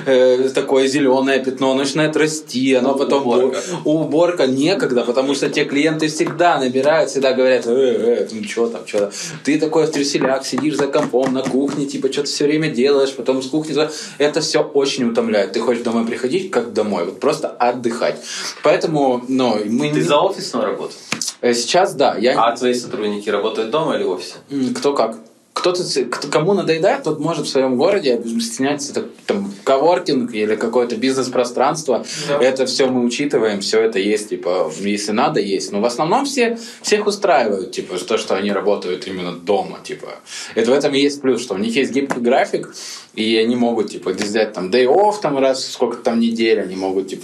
э, 0.05 0.49
такое 0.55 0.87
зеленое 0.87 1.39
пятно, 1.39 1.73
начинает 1.73 2.15
расти, 2.15 2.73
оно 2.73 2.95
потом 2.95 3.27
Уборка. 3.27 3.59
уборка 3.83 4.47
некогда, 4.47 5.03
потому 5.03 5.35
что 5.35 5.49
те 5.49 5.65
клиенты 5.65 6.07
всегда 6.07 6.57
набирают, 6.59 7.09
всегда 7.09 7.33
говорят, 7.33 7.67
э, 7.67 7.71
э, 7.71 8.27
ну 8.31 8.43
что 8.43 8.67
там, 8.67 8.87
что 8.87 8.99
там. 8.99 9.11
Ты 9.43 9.59
такой 9.59 9.87
стресселяк, 9.87 10.45
сидишь 10.45 10.75
за 10.75 10.87
компом 10.87 11.33
на 11.33 11.43
кухне, 11.43 11.85
типа 11.85 12.11
что-то 12.11 12.27
все 12.27 12.45
время 12.45 12.69
делаешь, 12.69 13.13
потом 13.13 13.41
с 13.41 13.47
кухни. 13.47 13.75
Это 14.17 14.41
все 14.41 14.61
очень 14.61 15.05
утомляет. 15.09 15.53
Ты 15.53 15.59
хочешь 15.59 15.83
домой 15.83 16.05
приходить, 16.05 16.51
как 16.51 16.73
домой, 16.73 17.05
вот 17.05 17.19
просто 17.19 17.47
отдыхать. 17.47 18.21
Поэтому, 18.63 19.23
ну, 19.27 19.59
мы... 19.65 19.91
Ты 19.91 20.03
за 20.03 20.17
офисную 20.17 20.65
работу? 20.65 20.93
Э, 21.41 21.53
Сейчас, 21.53 21.93
да. 21.93 22.15
Я... 22.17 22.41
А 22.41 22.55
твои 22.55 22.73
сотрудники 22.73 23.29
работают 23.29 23.69
дома 23.69 23.95
или 23.95 24.03
в 24.03 24.09
офисе? 24.11 24.35
Кто 24.75 24.93
как. 24.93 25.17
Кто-то, 25.57 25.83
кому 26.29 26.53
надоедает, 26.53 27.03
тот 27.03 27.19
может 27.19 27.47
в 27.47 27.49
своем 27.49 27.77
городе 27.77 28.21
стесняться, 28.39 28.91
это, 28.91 29.05
там, 29.25 29.51
коворкинг 29.63 30.31
или 30.35 30.55
какое-то 30.55 30.95
бизнес-пространство. 30.97 32.05
Это 32.39 32.67
все 32.67 32.85
мы 32.85 33.03
учитываем, 33.03 33.61
все 33.61 33.81
это 33.81 33.97
есть, 33.97 34.29
типа, 34.29 34.71
если 34.79 35.13
надо, 35.13 35.39
есть. 35.39 35.71
Но 35.71 35.81
в 35.81 35.85
основном 35.85 36.25
все, 36.25 36.59
всех 36.83 37.07
устраивают, 37.07 37.71
типа, 37.71 37.97
то, 37.97 38.19
что 38.19 38.35
они 38.35 38.51
работают 38.51 39.07
именно 39.07 39.31
дома, 39.31 39.79
типа. 39.83 40.07
Это 40.53 40.69
в 40.69 40.73
этом 40.75 40.93
и 40.93 40.99
есть 40.99 41.21
плюс, 41.21 41.41
что 41.41 41.55
у 41.55 41.57
них 41.57 41.75
есть 41.75 41.91
гибкий 41.91 42.19
график, 42.19 42.75
и 43.15 43.35
они 43.37 43.55
могут, 43.55 43.89
типа, 43.89 44.11
взять 44.11 44.53
там 44.53 44.69
day 44.69 44.85
off 44.85 45.15
там 45.21 45.39
раз 45.39 45.65
сколько 45.71 45.97
там 45.97 46.19
недель, 46.19 46.61
они 46.61 46.75
могут, 46.75 47.07
типа, 47.07 47.23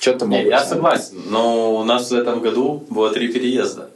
что-то 0.00 0.24
Не, 0.24 0.38
могут. 0.38 0.50
я 0.50 0.60
там. 0.60 0.68
согласен, 0.68 1.16
но 1.28 1.76
у 1.76 1.84
нас 1.84 2.10
в 2.10 2.14
этом 2.14 2.40
году 2.40 2.82
было 2.88 3.10
три 3.10 3.28
переезда. 3.28 3.90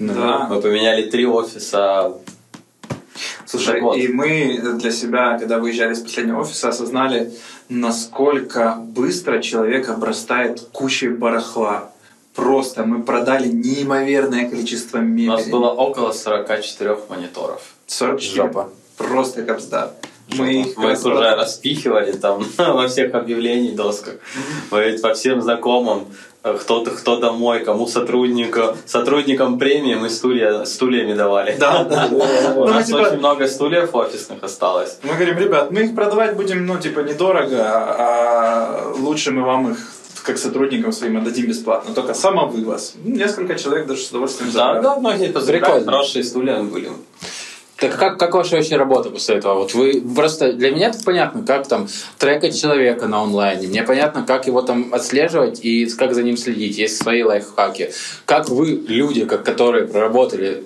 Да. 0.00 0.48
Мы 0.50 0.60
поменяли 0.60 1.08
три 1.08 1.24
офиса. 1.24 2.14
Слушай, 3.52 3.82
Вот. 3.82 3.96
и 3.98 4.08
мы 4.08 4.58
для 4.80 4.90
себя, 4.90 5.36
когда 5.38 5.58
выезжали 5.58 5.92
из 5.92 6.00
последнего 6.00 6.40
офиса, 6.40 6.70
осознали, 6.70 7.30
насколько 7.68 8.76
быстро 8.80 9.42
человек 9.42 9.90
обрастает 9.90 10.60
кучей 10.72 11.08
барахла. 11.10 11.90
Просто 12.34 12.84
мы 12.84 13.02
продали 13.02 13.48
неимоверное 13.48 14.48
количество 14.48 14.98
У 14.98 15.02
мебели. 15.02 15.26
нас 15.26 15.46
было 15.48 15.68
около 15.68 16.12
44 16.12 16.96
мониторов. 17.10 17.60
44. 17.88 18.34
Жопа. 18.34 18.70
Просто 18.96 19.42
капсда. 19.42 19.92
Мы 20.38 20.60
их 20.62 20.76
Мы 20.76 20.92
их 20.92 21.04
уже 21.04 21.34
распихивали 21.36 22.12
там 22.12 22.44
во 22.58 22.88
всех 22.88 23.14
объявлений 23.14 23.72
досках. 23.72 24.14
По 24.70 25.14
всем 25.14 25.42
знакомым 25.42 26.06
э, 26.44 26.56
кто-то, 26.60 26.90
кто 26.92 27.16
домой, 27.18 27.60
кому 27.64 27.86
сотрудника, 27.86 28.74
сотрудникам 28.86 29.58
премии 29.58 29.94
мы 29.94 30.08
стулья, 30.08 30.64
стульями 30.64 31.12
давали. 31.14 31.56
Да, 31.58 31.84
да. 31.84 32.08
У 32.10 32.14
Ну, 32.60 32.66
нас 32.68 32.86
типа- 32.86 32.98
очень 32.98 33.18
много 33.18 33.46
стульев 33.46 33.94
офисных 33.94 34.42
осталось. 34.42 34.98
Мы 35.02 35.14
говорим, 35.14 35.38
ребят, 35.38 35.70
мы 35.70 35.80
их 35.82 35.94
продавать 35.94 36.34
будем, 36.36 36.66
ну, 36.66 36.78
типа, 36.78 37.00
недорого, 37.00 37.58
а 37.64 38.92
лучше 38.98 39.32
мы 39.32 39.42
вам 39.42 39.72
их 39.72 39.78
как 40.22 40.38
сотрудникам 40.38 40.92
своим 40.92 41.16
отдадим 41.18 41.46
бесплатно. 41.46 41.94
Только 41.94 42.14
самовывоз. 42.14 42.94
Несколько 43.04 43.56
человек 43.58 43.86
даже 43.88 44.02
с 44.02 44.10
удовольствием 44.10 44.52
Да, 44.52 44.58
забрали. 44.76 44.82
да, 44.82 44.96
многие 45.00 45.32
позабирали, 45.32 45.84
хорошие 45.84 46.22
стулья 46.24 46.62
были. 46.62 46.90
Так 47.82 47.98
как, 47.98 48.16
как 48.16 48.32
ваша 48.34 48.54
вообще 48.54 48.76
работа 48.76 49.10
после 49.10 49.36
этого? 49.36 49.54
Вот 49.54 49.74
вы 49.74 50.00
просто 50.14 50.52
для 50.52 50.70
меня 50.70 50.90
это 50.90 51.02
понятно, 51.04 51.42
как 51.42 51.66
там 51.66 51.88
трекать 52.16 52.56
человека 52.56 53.08
на 53.08 53.22
онлайне. 53.22 53.66
Мне 53.66 53.82
понятно, 53.82 54.22
как 54.24 54.46
его 54.46 54.62
там 54.62 54.94
отслеживать 54.94 55.64
и 55.64 55.86
как 55.86 56.14
за 56.14 56.22
ним 56.22 56.36
следить. 56.36 56.78
Есть 56.78 57.02
свои 57.02 57.24
лайфхаки. 57.24 57.90
Как 58.24 58.48
вы, 58.48 58.80
люди, 58.86 59.24
как, 59.24 59.42
которые 59.42 59.88
проработали 59.88 60.62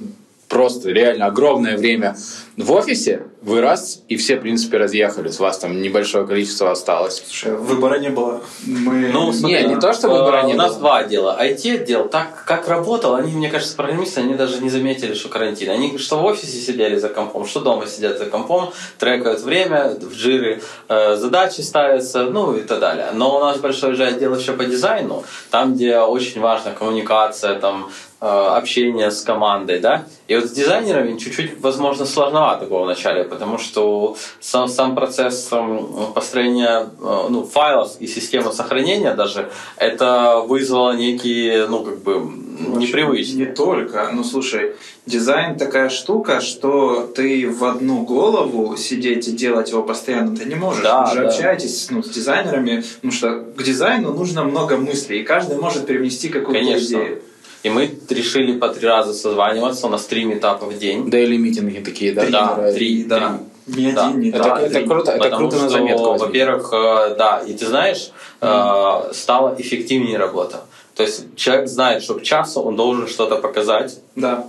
просто 0.49 0.91
реально 0.91 1.27
огромное 1.27 1.77
время 1.77 2.17
в 2.57 2.73
офисе, 2.73 3.23
вы 3.43 3.61
раз 3.61 4.03
и 4.09 4.17
все, 4.17 4.37
в 4.37 4.41
принципе, 4.41 4.79
разъехались. 4.79 5.39
У 5.39 5.43
вас 5.43 5.59
там 5.59 5.81
небольшое 5.81 6.27
количество 6.27 6.71
осталось. 6.71 7.23
Слушай, 7.25 7.55
выбора 7.55 7.99
не 7.99 8.09
было. 8.09 8.41
Мы... 8.65 9.11
Ну, 9.13 9.33
смотри, 9.33 9.67
не 9.67 9.77
то, 9.77 9.93
что 9.93 10.09
э, 10.09 10.11
выбора 10.11 10.43
не 10.45 10.55
У 10.55 10.57
нас 10.57 10.73
было. 10.73 10.81
два 10.81 10.99
отдела. 10.99 11.39
IT-отдел, 11.41 12.09
так 12.09 12.45
как 12.47 12.67
работал, 12.67 13.15
они, 13.15 13.33
мне 13.33 13.51
кажется, 13.51 13.77
программисты, 13.77 14.21
они 14.21 14.35
даже 14.35 14.63
не 14.63 14.71
заметили, 14.71 15.15
что 15.15 15.29
карантин. 15.29 15.71
Они 15.71 15.99
что 15.99 16.19
в 16.19 16.25
офисе 16.25 16.59
сидели 16.59 16.97
за 16.97 17.09
компом, 17.09 17.47
что 17.47 17.61
дома 17.61 17.87
сидят 17.87 18.19
за 18.19 18.27
компом, 18.27 18.71
трекают 18.99 19.43
время, 19.43 19.95
в 20.01 20.15
джиры 20.15 20.63
э, 20.89 21.17
задачи 21.17 21.61
ставятся, 21.61 22.25
ну 22.25 22.55
и 22.55 22.63
так 22.63 22.81
далее. 22.81 23.09
Но 23.13 23.37
у 23.37 23.41
нас 23.41 23.59
большой 23.59 23.95
же 23.95 24.05
отдел 24.05 24.35
еще 24.35 24.55
по 24.55 24.65
дизайну, 24.65 25.25
там, 25.51 25.75
где 25.75 25.99
очень 25.99 26.41
важна 26.41 26.73
коммуникация, 26.73 27.61
там, 27.61 27.91
э, 28.16 28.16
общение 28.27 29.11
с 29.11 29.23
командой, 29.23 29.81
да. 29.81 30.07
И 30.29 30.35
вот 30.35 30.47
с 30.47 30.51
дизайнерами 30.51 31.17
чуть-чуть, 31.19 31.61
возможно, 31.61 32.05
сложновато 32.05 32.67
было 32.67 32.85
вначале, 32.85 33.25
потому 33.25 33.59
что 33.59 34.17
сам, 34.41 34.69
сам 34.69 34.95
процесс 34.97 35.49
эм, 35.53 36.13
построения 36.15 36.89
э, 37.01 37.27
ну, 37.31 37.45
файлов 37.45 37.93
и 38.01 38.07
системы 38.09 38.53
сохранения 38.53 39.15
даже, 39.15 39.51
это 39.77 40.43
вызвало 40.47 40.93
некие, 40.97 41.67
ну, 41.69 41.85
как 41.85 42.03
бы, 42.03 42.29
непривычные. 42.59 43.47
Не 43.47 43.53
только. 43.53 44.11
Ну, 44.13 44.25
слушай, 44.25 44.73
дизайн 45.07 45.57
такая 45.57 45.89
штука, 45.89 46.41
что 46.41 47.07
ты 47.15 47.49
в 47.49 47.65
одну 47.65 48.03
голову 48.03 48.77
сидеть 48.77 49.29
и 49.29 49.33
делать 49.33 49.71
его 49.71 49.83
постоянно 49.83 50.37
ты 50.37 50.45
не 50.45 50.55
можешь. 50.55 50.83
Да, 50.83 51.05
Вы 51.05 51.15
же 51.15 51.21
да. 51.23 51.29
общаетесь 51.29 51.87
ну, 51.91 52.03
с 52.03 52.09
дизайнерами, 52.09 52.83
потому 52.97 53.13
что 53.13 53.45
к 53.57 53.63
дизайну 53.63 54.13
нужно 54.13 54.43
много 54.45 54.77
мыслей, 54.77 55.21
и 55.21 55.23
каждый 55.23 55.57
может 55.57 55.87
привнести 55.87 56.29
какую-то 56.29 56.79
идею. 56.79 57.23
И 57.63 57.71
мы 57.71 57.91
решили 58.11 58.57
по 58.59 58.69
три 58.69 58.87
раза 58.87 59.13
созваниваться, 59.13 59.87
у 59.87 59.91
нас 59.91 60.05
три 60.07 60.25
метапа 60.25 60.67
в 60.67 60.79
день. 60.79 61.11
Дейли 61.11 61.37
митинги 61.37 61.81
такие, 61.81 62.13
да? 62.13 62.27
Да, 62.31 62.47
которые- 62.49 62.75
три, 62.75 63.05
Да. 63.05 63.41
Не 63.67 63.91
Да. 63.91 64.07
один, 64.07 64.21
не 64.21 64.29
Это, 64.29 64.43
два, 64.45 64.61
это 64.61 64.75
три. 64.75 64.87
круто, 64.87 65.11
это 65.11 65.25
Потому 65.25 65.49
круто 65.49 65.57
на 65.57 65.69
что, 65.69 65.79
заметку. 65.79 66.03
возьмите. 66.05 66.25
Во-первых, 66.27 66.73
э, 66.73 67.15
да, 67.19 67.43
и 67.49 67.53
ты 67.53 67.67
знаешь, 67.67 68.11
э, 68.41 69.13
стала 69.13 69.57
эффективнее 69.59 70.19
работа. 70.19 70.61
То 70.95 71.03
есть 71.03 71.35
человек 71.35 71.67
знает, 71.69 72.05
что 72.05 72.15
к 72.15 72.23
часу 72.23 72.61
он 72.61 72.77
должен 72.77 73.09
что-то 73.09 73.37
показать, 73.37 73.99
Да. 74.15 74.47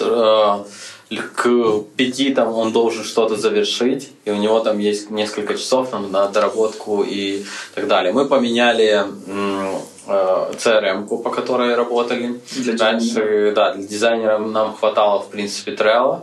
э, 0.00 0.64
к 1.34 1.82
пяти 1.96 2.32
там 2.34 2.54
он 2.54 2.72
должен 2.72 3.04
что-то 3.04 3.36
завершить, 3.36 4.08
и 4.24 4.30
у 4.30 4.36
него 4.36 4.60
там 4.60 4.78
есть 4.78 5.10
несколько 5.10 5.54
часов 5.54 5.90
там, 5.90 6.10
на 6.10 6.26
доработку 6.28 7.04
и 7.06 7.44
так 7.74 7.86
далее. 7.86 8.14
Мы 8.14 8.24
поменяли 8.24 9.04
э, 10.06 10.52
CRM-ку, 10.56 11.18
по 11.18 11.30
которой 11.30 11.74
работали. 11.74 12.40
Для 12.56 12.76
Раньше, 12.76 13.52
да, 13.54 13.74
для 13.74 13.86
дизайнера 13.86 14.38
нам 14.38 14.74
хватало, 14.74 15.20
в 15.20 15.30
принципе, 15.30 15.72
Trello. 15.72 16.20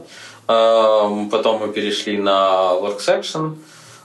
Э, 0.48 1.30
Потом 1.32 1.60
мы 1.60 1.74
перешли 1.74 2.18
на 2.18 2.74
WorkSection. 2.82 3.56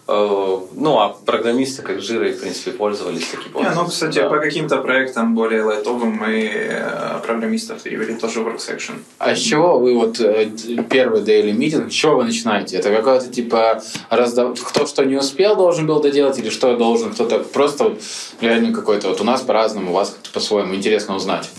Э, 0.08 0.58
Ну, 0.78 0.98
а 0.98 1.16
программисты, 1.24 1.82
как 1.82 2.00
жиры, 2.00 2.32
в 2.32 2.40
принципе, 2.40 2.70
пользовались 2.70 3.26
таким 3.28 3.62
Не, 3.62 3.70
ну, 3.74 3.86
кстати, 3.86 4.20
Да. 4.20 4.28
по 4.28 4.38
каким-то 4.38 4.76
проектам 4.78 5.34
более 5.34 5.62
лайтовым 5.62 6.12
мы 6.12 6.50
э, 6.52 7.20
программистов 7.24 7.82
перевели 7.82 8.14
тоже 8.14 8.40
в 8.40 8.46
WorkSection. 8.46 8.98
А 9.18 9.34
с 9.34 9.38
чего 9.40 9.78
вы 9.78 9.94
вот 9.94 10.20
э, 10.20 10.48
первый 10.88 11.22
daily 11.22 11.52
митинг, 11.52 11.90
с 11.90 11.94
чего 11.94 12.16
вы 12.16 12.24
начинаете? 12.24 12.76
Это 12.76 12.94
какое-то 12.94 13.26
типа 13.28 13.82
раздав... 14.10 14.60
кто 14.62 14.86
что 14.86 15.04
не 15.04 15.16
успел 15.16 15.56
должен 15.56 15.86
был 15.86 16.00
доделать 16.00 16.38
или 16.38 16.50
что 16.50 16.76
должен 16.76 17.12
кто-то 17.12 17.40
просто 17.40 17.84
вот 17.84 18.00
реально 18.40 18.72
какой-то 18.72 19.08
вот 19.08 19.20
у 19.20 19.24
нас 19.24 19.40
по-разному, 19.40 19.90
у 19.90 19.94
вас 19.94 20.10
как-то 20.10 20.30
по-своему 20.30 20.74
интересно 20.74 21.16
узнать. 21.16 21.50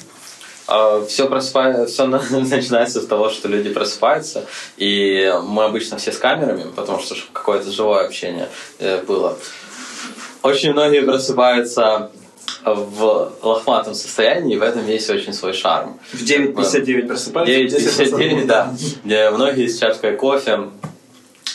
Все, 1.07 1.27
просыпается, 1.29 1.85
все 1.85 2.05
начинается 2.39 3.01
с 3.01 3.05
того, 3.05 3.29
что 3.29 3.47
люди 3.47 3.69
просыпаются, 3.69 4.45
и 4.75 5.33
мы 5.43 5.63
обычно 5.63 5.97
все 5.97 6.11
с 6.11 6.17
камерами, 6.17 6.65
потому 6.75 6.99
что 6.99 7.15
какое-то 7.31 7.71
живое 7.71 8.05
общение 8.05 8.49
э, 8.79 9.01
было. 9.03 9.37
Очень 10.43 10.73
многие 10.73 11.01
просыпаются 11.01 12.11
в 12.65 13.31
лохматом 13.41 13.93
состоянии, 13.93 14.55
и 14.55 14.57
в 14.57 14.61
этом 14.61 14.85
есть 14.87 15.09
очень 15.09 15.33
свой 15.33 15.53
шарм. 15.53 15.99
В 16.11 16.21
9.59 16.21 17.07
просыпаются. 17.07 17.53
в 17.53 17.81
10 17.81 18.13
9.59, 18.13 18.45
да. 18.45 18.73
Где 19.03 19.29
многие 19.29 19.67
с 19.67 19.79
чашкой 19.79 20.15
кофе 20.17 20.69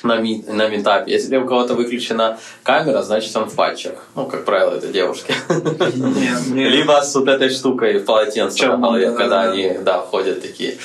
на, 0.03 0.17
ми- 0.19 0.45
на 0.49 0.69
митапе. 0.69 1.13
Если 1.13 1.37
у 1.37 1.47
кого-то 1.47 1.75
выключена 1.75 2.39
камера, 2.63 3.03
значит 3.03 3.35
он 3.37 3.49
в 3.49 3.55
патчах. 3.55 3.95
Ну, 4.15 4.27
как 4.27 4.45
правило, 4.45 4.75
это 4.77 4.89
девушки. 4.89 5.35
Либо 6.55 7.01
с 7.03 7.15
вот 7.15 7.29
этой 7.29 7.51
штукой 7.51 7.99
в 7.99 8.05
полотенце 8.05 8.67
на 8.67 8.77
голове, 8.77 9.11
да, 9.11 9.17
когда 9.17 9.43
да, 9.45 9.53
они 9.53 9.79
да, 9.83 9.99
ходят 9.99 10.43
такие. 10.43 10.77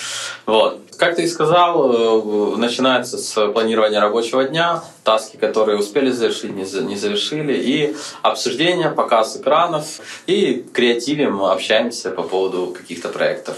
Вот. 0.45 0.81
Как 0.97 1.15
ты 1.15 1.23
и 1.23 1.27
сказал, 1.27 2.53
э, 2.53 2.57
начинается 2.57 3.19
с 3.19 3.47
планирования 3.51 4.01
рабочего 4.01 4.43
дня, 4.45 4.83
таски, 5.03 5.37
которые 5.37 5.77
успели 5.77 6.09
завершить, 6.09 6.55
не 6.55 6.65
за- 6.65 6.81
не 6.81 6.95
завершили, 6.95 7.53
и 7.53 7.95
обсуждение, 8.23 8.89
показ 8.89 9.37
экранов, 9.37 9.85
и 10.25 10.65
креативим, 10.73 11.43
общаемся 11.43 12.09
по 12.09 12.23
поводу 12.23 12.73
каких-то 12.75 13.09
проектов. 13.09 13.57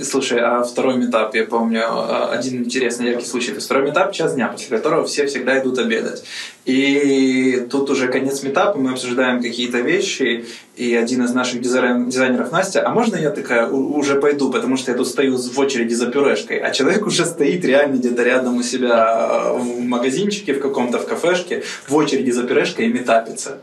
Слушай, 0.00 0.38
а 0.40 0.62
второй 0.62 0.96
метап, 0.96 1.34
я 1.34 1.44
помню, 1.44 1.82
а, 1.84 2.30
один 2.32 2.62
интересный 2.62 3.10
яркий 3.10 3.26
случай. 3.26 3.50
Это 3.50 3.60
второй 3.60 3.84
метап, 3.84 4.12
час 4.12 4.34
дня, 4.34 4.46
после 4.46 4.76
которого 4.76 5.04
все 5.04 5.26
всегда 5.26 5.58
идут 5.60 5.78
обедать. 5.78 6.22
И 6.64 7.66
тут 7.68 7.90
уже 7.90 8.06
конец 8.06 8.44
метапа, 8.44 8.78
мы 8.78 8.92
обсуждаем 8.92 9.42
какие-то 9.42 9.78
вещи, 9.78 10.44
и 10.76 10.94
один 10.94 11.24
из 11.24 11.34
наших 11.34 11.60
дизайн- 11.60 12.08
дизайнеров, 12.08 12.52
Настя, 12.52 12.86
а 12.86 12.90
можно 12.90 13.16
я 13.16 13.30
такая 13.30 13.68
уже 13.68 14.20
пойду, 14.20 14.52
потому 14.52 14.76
что 14.76 14.92
я 14.92 14.96
тут 14.96 15.08
стою 15.08 15.36
в 15.36 15.58
очереди 15.58 15.94
за 15.94 16.06
пюрешкой, 16.06 16.58
а 16.58 16.70
человек 16.70 17.04
уже 17.04 17.26
стоит 17.26 17.64
реально 17.64 17.96
где-то 17.96 18.22
рядом 18.22 18.58
у 18.58 18.62
себя 18.62 19.28
э, 19.30 19.58
в 19.58 19.80
магазинчике, 19.80 20.54
в 20.54 20.60
каком-то, 20.60 20.98
в 20.98 21.06
кафешке, 21.06 21.64
в 21.88 21.96
очереди 21.96 22.30
за 22.30 22.44
пюрешкой 22.44 22.86
и 22.86 22.92
метапится. 22.92 23.58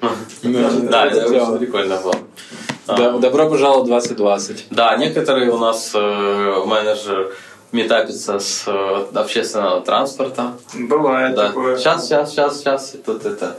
Да, 0.90 1.06
это 1.06 1.58
прикольно 1.58 1.98
было. 2.04 2.16
Добро 2.98 3.50
пожаловать 3.50 3.86
в 3.86 3.90
2020. 3.90 4.66
Да, 4.72 4.96
некоторые 4.98 5.52
у 5.52 5.58
нас 5.58 5.92
э, 5.94 6.64
менеджер 6.66 7.32
метапится 7.72 8.40
с 8.40 8.64
э, 8.68 9.06
общественного 9.14 9.82
транспорта. 9.82 10.54
Бывает 10.74 11.36
Да. 11.36 11.48
такое. 11.48 11.78
Сейчас, 11.78 12.06
сейчас, 12.08 12.32
сейчас, 12.32 12.60
сейчас. 12.60 12.96
И 12.96 12.98
тут 12.98 13.26
это 13.26 13.58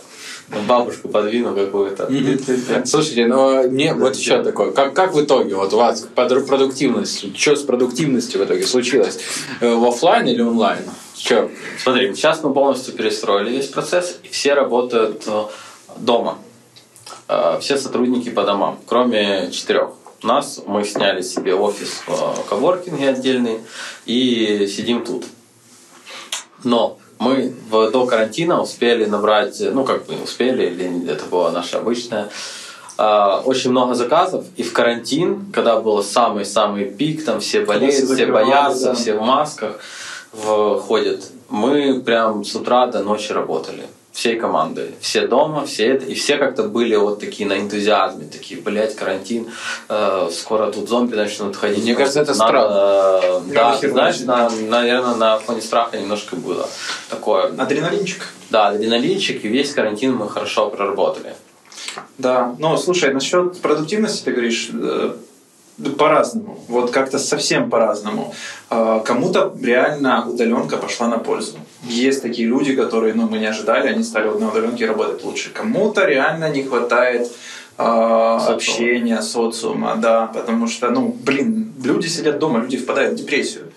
бабушку 0.67 1.09
подвину 1.09 1.55
какую-то. 1.55 2.11
Слушайте, 2.85 3.27
ну 3.27 3.69
мне 3.71 3.95
вот 3.95 4.17
еще 4.17 4.43
такое, 4.43 4.73
как, 4.73 4.95
как 4.95 5.15
в 5.15 5.23
итоге 5.23 5.55
вот 5.55 5.73
у 5.73 5.77
вас 5.77 6.09
продуктивность, 6.17 7.37
что 7.39 7.55
с 7.55 7.63
продуктивностью 7.63 8.41
в 8.41 8.45
итоге 8.45 8.67
случилось? 8.67 9.21
Э, 9.61 9.73
В 9.75 9.87
офлайн 9.87 10.27
или 10.27 10.43
онлайн? 10.43 10.83
Че? 11.17 11.51
Смотри, 11.81 12.13
сейчас 12.15 12.43
мы 12.43 12.53
полностью 12.53 12.95
перестроили 12.95 13.51
весь 13.51 13.69
процесс, 13.69 14.19
и 14.25 14.29
все 14.29 14.55
работают 14.55 15.23
э, 15.29 15.43
дома. 15.99 16.39
Э, 17.33 17.59
Все 17.61 17.77
сотрудники 17.79 18.29
по 18.31 18.43
домам, 18.43 18.79
кроме 18.87 19.51
четырех. 19.53 19.91
Нас 20.25 20.61
мы 20.67 20.85
сняли 20.85 21.23
себе 21.23 21.55
офис 21.55 22.03
в 22.07 22.45
коворкинге 22.49 23.09
отдельный 23.11 23.61
и 24.05 24.67
сидим 24.67 25.05
тут. 25.05 25.25
Но 26.65 26.99
мы 27.19 27.55
в- 27.71 27.91
до 27.91 28.05
карантина 28.07 28.61
успели 28.61 29.05
набрать, 29.07 29.61
ну 29.61 29.85
как 29.85 30.07
бы 30.07 30.15
успели, 30.23 30.67
или 30.67 31.09
это 31.09 31.25
было 31.27 31.51
наше 31.51 31.77
обычное, 31.77 32.29
а, 32.99 33.41
очень 33.47 33.71
много 33.71 33.95
заказов, 33.95 34.45
и 34.57 34.63
в 34.63 34.73
карантин, 34.75 35.47
когда 35.53 35.81
был 35.81 36.03
самый-самый 36.03 36.85
пик, 36.85 37.25
там 37.25 37.41
все 37.41 37.65
болеют, 37.65 37.95
все 37.95 38.15
все 38.15 38.27
боятся, 38.27 38.85
да. 38.87 38.95
все 38.95 39.15
в 39.15 39.23
масках 39.23 39.79
в- 40.33 40.81
ходят, 40.81 41.25
мы 41.49 42.01
прям 42.01 42.45
с 42.45 42.55
утра 42.55 42.87
до 42.89 43.03
ночи 43.03 43.33
работали 43.33 43.87
всей 44.13 44.37
командой. 44.37 44.95
Все 45.01 45.27
дома, 45.27 45.65
все 45.67 45.87
это. 45.95 46.07
И 46.07 46.15
все 46.15 46.37
как-то 46.37 46.65
были 46.65 46.97
вот 46.97 47.21
такие 47.21 47.49
на 47.49 47.59
энтузиазме. 47.59 48.27
Такие, 48.27 48.61
блядь, 48.61 48.95
карантин. 48.97 49.49
э, 49.89 50.29
скоро 50.33 50.71
тут 50.71 50.89
зомби 50.89 51.15
начнут 51.15 51.57
ходить. 51.57 51.85
Мне 51.85 51.95
кажется, 51.95 52.21
это 52.21 52.35
Надо, 52.37 53.21
э, 53.23 53.41
Да, 53.55 53.79
знаешь, 53.83 54.21
на, 54.21 54.51
наверное, 54.51 55.15
на 55.15 55.39
фоне 55.39 55.63
страха 55.63 55.99
немножко 55.99 56.37
было 56.37 56.69
такое. 57.09 57.53
Адреналинчик. 57.57 58.27
Да, 58.51 58.69
адреналинчик, 58.69 59.45
и 59.45 59.49
весь 59.49 59.73
карантин 59.73 60.15
мы 60.17 60.29
хорошо 60.29 60.71
проработали. 60.71 61.35
Да, 62.19 62.55
но 62.59 62.77
слушай, 62.77 63.13
насчет 63.15 63.61
продуктивности 63.61 64.25
ты 64.25 64.33
говоришь 64.33 64.71
э, 64.73 65.15
по-разному. 65.99 66.59
Вот 66.69 66.91
как-то 66.91 67.19
совсем 67.19 67.71
по-разному. 67.71 68.35
Э, 68.71 69.01
Кому-то 69.05 69.55
реально 69.63 70.27
удаленка 70.29 70.77
пошла 70.77 71.09
на 71.09 71.19
пользу. 71.19 71.59
Есть 71.85 72.23
такие 72.23 72.49
люди, 72.49 72.75
которые, 72.75 73.15
ну, 73.15 73.29
мы 73.29 73.39
не 73.39 73.47
ожидали, 73.47 73.89
они 73.89 74.05
стали 74.05 74.29
на 74.29 74.49
удаленке 74.49 74.87
работать 74.87 75.25
лучше. 75.25 75.51
Кому-то 75.51 76.05
реально 76.07 76.51
не 76.51 76.63
хватает 76.63 77.31
э, 77.79 77.83
общения, 77.83 79.23
социума, 79.23 79.97
да, 79.97 80.27
потому 80.27 80.67
что, 80.69 80.91
ну, 80.91 81.17
блин, 81.25 81.73
люди 81.83 82.09
сидят 82.09 82.39
дома, 82.39 82.61
люди 82.61 82.77
впадают 82.77 83.15
в 83.15 83.17
депрессию. 83.17 83.70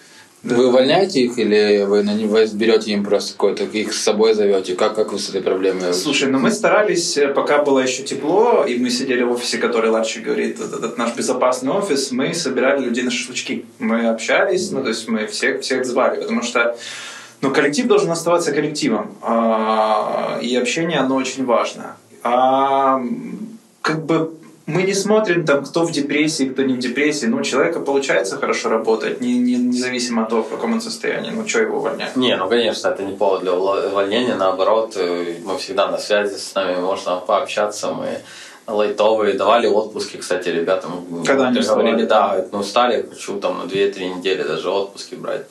Вы 0.43 0.67
увольняете 0.67 1.21
их 1.21 1.37
или 1.37 1.85
вы, 1.85 2.03
на 2.03 2.13
них, 2.13 2.27
вы 2.27 2.45
берете 2.53 2.91
им 2.91 3.05
просто 3.05 3.31
какой-то, 3.31 3.63
их 3.63 3.93
с 3.93 4.01
собой 4.01 4.33
зовете? 4.33 4.75
Как, 4.75 4.93
как 4.93 5.13
вы 5.13 5.19
с 5.19 5.29
этой 5.29 5.41
проблемой? 5.41 5.93
Слушай, 5.93 6.29
ну 6.29 6.37
мы 6.37 6.51
старались, 6.51 7.17
э, 7.17 7.29
пока 7.29 7.63
было 7.63 7.79
еще 7.79 8.03
тепло, 8.03 8.65
и 8.65 8.77
мы 8.77 8.89
сидели 8.89 9.23
в 9.23 9.31
офисе, 9.31 9.57
который 9.57 9.89
Ларчик 9.89 10.23
говорит, 10.23 10.59
этот, 10.59 10.73
этот 10.79 10.97
наш 10.97 11.15
безопасный 11.15 11.71
офис, 11.71 12.11
мы 12.11 12.33
собирали 12.33 12.83
людей 12.83 13.05
на 13.05 13.11
шашлычки. 13.11 13.65
Мы 13.79 14.07
общались, 14.07 14.69
ну 14.71 14.83
то 14.83 14.89
есть 14.89 15.07
мы 15.07 15.27
всех, 15.27 15.61
всех 15.61 15.85
звали, 15.85 16.19
потому 16.19 16.43
что 16.43 16.75
ну, 17.39 17.51
коллектив 17.51 17.87
должен 17.87 18.11
оставаться 18.11 18.51
коллективом, 18.51 19.15
а, 19.21 20.39
и 20.41 20.55
общение, 20.57 20.99
оно 20.99 21.15
очень 21.15 21.45
важно. 21.45 21.95
А, 22.23 23.01
как 23.81 24.05
бы 24.05 24.32
мы 24.65 24.83
не 24.83 24.93
смотрим, 24.93 25.45
там, 25.45 25.65
кто 25.65 25.83
в 25.83 25.91
депрессии, 25.91 26.45
кто 26.45 26.61
не 26.63 26.73
в 26.75 26.79
депрессии. 26.79 27.25
Ну, 27.25 27.37
у 27.37 27.41
человека 27.41 27.79
получается 27.81 28.37
хорошо 28.37 28.69
работать, 28.69 29.19
не, 29.21 29.37
не- 29.37 29.55
независимо 29.57 30.23
от 30.23 30.29
того, 30.29 30.43
в 30.43 30.49
каком 30.49 30.73
он 30.73 30.81
состоянии. 30.81 31.31
Ну, 31.31 31.47
что 31.47 31.59
его 31.61 31.77
увольнять? 31.77 32.15
Не, 32.15 32.37
ну 32.37 32.47
конечно, 32.47 32.87
это 32.89 33.03
не 33.03 33.15
повод 33.15 33.41
для 33.41 33.51
увол- 33.51 33.87
увольнения, 33.87 34.35
наоборот, 34.35 34.93
э, 34.95 35.35
мы 35.43 35.57
всегда 35.57 35.87
на 35.87 35.97
связи, 35.97 36.35
с 36.37 36.55
нами 36.55 36.79
можно 36.79 37.17
пообщаться, 37.17 37.91
мы 37.93 38.19
лайтовые, 38.65 39.33
давали 39.33 39.67
отпуски, 39.67 40.15
кстати, 40.17 40.47
ребятам. 40.47 40.91
Когда 41.25 41.47
они 41.49 41.59
говорили, 41.59 42.05
да, 42.05 42.45
ну 42.53 42.59
устали, 42.59 43.05
хочу 43.09 43.39
там 43.39 43.57
на 43.57 43.63
2-3 43.63 44.15
недели 44.17 44.43
даже 44.43 44.69
отпуски 44.69 45.15
брать. 45.15 45.45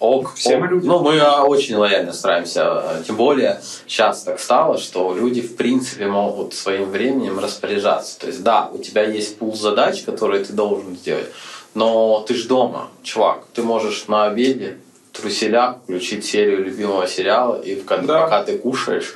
Ок, 0.00 0.34
Все 0.34 0.56
ок. 0.56 0.60
мы 0.62 0.66
люди. 0.68 0.86
Ну, 0.86 0.98
мы 1.00 1.14
э, 1.16 1.40
очень 1.42 1.76
лояльно 1.76 2.12
стараемся. 2.12 2.82
э, 2.84 3.02
Тем 3.06 3.16
более, 3.16 3.60
сейчас 3.86 4.22
так 4.22 4.40
стало, 4.40 4.78
что 4.78 5.14
люди, 5.14 5.42
в 5.42 5.56
принципе, 5.56 6.06
могут 6.06 6.54
своим 6.54 6.90
временем 6.90 7.38
распоряжаться. 7.38 8.18
То 8.18 8.26
есть, 8.28 8.42
да, 8.42 8.70
у 8.72 8.78
тебя 8.78 9.04
есть 9.04 9.36
пул 9.38 9.54
задач, 9.54 10.02
которые 10.02 10.42
ты 10.42 10.54
должен 10.54 10.96
сделать, 10.96 11.28
но 11.74 12.24
ты 12.26 12.34
ж 12.34 12.44
дома, 12.46 12.88
чувак. 13.02 13.44
Ты 13.54 13.62
можешь 13.62 14.08
на 14.08 14.24
обеде 14.24 14.78
труселя 15.12 15.76
включить 15.84 16.24
серию 16.24 16.64
любимого 16.64 17.06
сериала, 17.06 17.60
и 17.60 17.74
в- 17.74 17.84
Да. 17.86 18.22
пока 18.22 18.42
ты 18.42 18.56
кушаешь, 18.56 19.14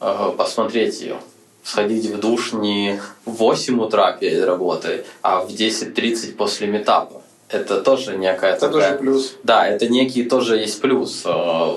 э, 0.00 0.32
посмотреть 0.38 1.00
ее. 1.02 1.16
Сходить 1.62 2.06
в 2.06 2.18
душ 2.18 2.52
не 2.52 3.00
в 3.26 3.32
8 3.32 3.78
утра 3.80 4.12
перед 4.12 4.44
работой, 4.44 5.04
а 5.22 5.40
в 5.40 5.50
10.30 5.50 6.36
после 6.36 6.66
метапа. 6.66 7.20
Это 7.48 7.80
тоже 7.80 8.16
некая 8.16 8.52
Это 8.52 8.68
такая... 8.68 8.90
тоже 8.90 8.98
плюс. 8.98 9.34
Да, 9.42 9.66
это 9.66 9.88
некий 9.88 10.24
тоже 10.24 10.56
есть 10.56 10.80
плюс. 10.80 11.22
Э, 11.24 11.70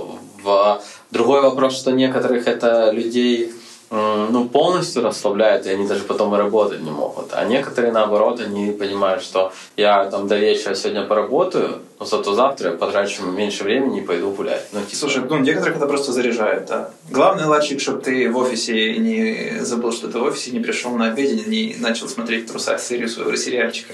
В... 0.44 0.82
Другой 1.12 1.42
вопрос, 1.42 1.78
что 1.78 1.92
некоторых 1.92 2.48
это 2.48 2.92
людей 2.92 3.54
ну, 3.90 4.50
полностью 4.50 5.02
расслабляет, 5.02 5.66
и 5.66 5.70
они 5.70 5.88
даже 5.88 6.04
потом 6.04 6.34
и 6.36 6.38
работать 6.38 6.82
не 6.82 6.92
могут. 6.92 7.30
А 7.32 7.46
некоторые, 7.46 7.94
наоборот, 7.94 8.42
они 8.42 8.72
понимают, 8.72 9.24
что 9.24 9.54
я 9.78 10.06
там 10.06 10.28
до 10.28 10.38
вечера 10.38 10.76
сегодня 10.76 11.06
поработаю, 11.06 11.80
но 12.00 12.06
зато 12.06 12.34
завтра 12.34 12.72
я 12.72 12.78
потрачу 12.78 13.24
меньше 13.24 13.64
времени 13.64 14.02
и 14.02 14.06
пойду 14.06 14.32
гулять. 14.32 14.66
Ну, 14.74 14.82
типа, 14.82 14.96
Слушай, 14.96 15.24
ну, 15.30 15.38
некоторых 15.38 15.78
это 15.78 15.88
просто 15.88 16.12
заряжает, 16.12 16.66
да. 16.66 16.90
Главный 17.10 17.46
лачик, 17.46 17.80
чтобы 17.80 18.02
ты 18.02 18.30
в 18.30 18.38
офисе 18.38 18.98
не 18.98 19.60
забыл, 19.62 19.94
что 19.94 20.10
ты 20.10 20.20
в 20.20 20.24
офисе, 20.24 20.52
не 20.52 20.60
пришел 20.60 20.92
на 20.92 21.08
обеде, 21.08 21.42
не 21.46 21.76
начал 21.80 22.10
смотреть 22.10 22.46
в 22.46 22.52
трусах 22.52 22.82
серию 22.82 23.08
своего 23.08 23.36
сериальчика 23.38 23.94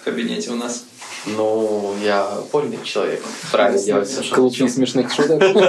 в 0.00 0.04
кабинете 0.04 0.50
у 0.50 0.56
нас. 0.56 0.84
Ну, 1.26 1.94
я 2.04 2.26
вольный 2.52 2.78
человек. 2.82 3.22
Правильно 3.52 3.82
делать 3.82 4.08
все, 4.08 4.22
что 4.22 4.34
Клуб 4.34 4.52
хочу. 4.52 4.64
несмешных 4.64 5.12
шуток. 5.12 5.40
Ну 5.42 5.62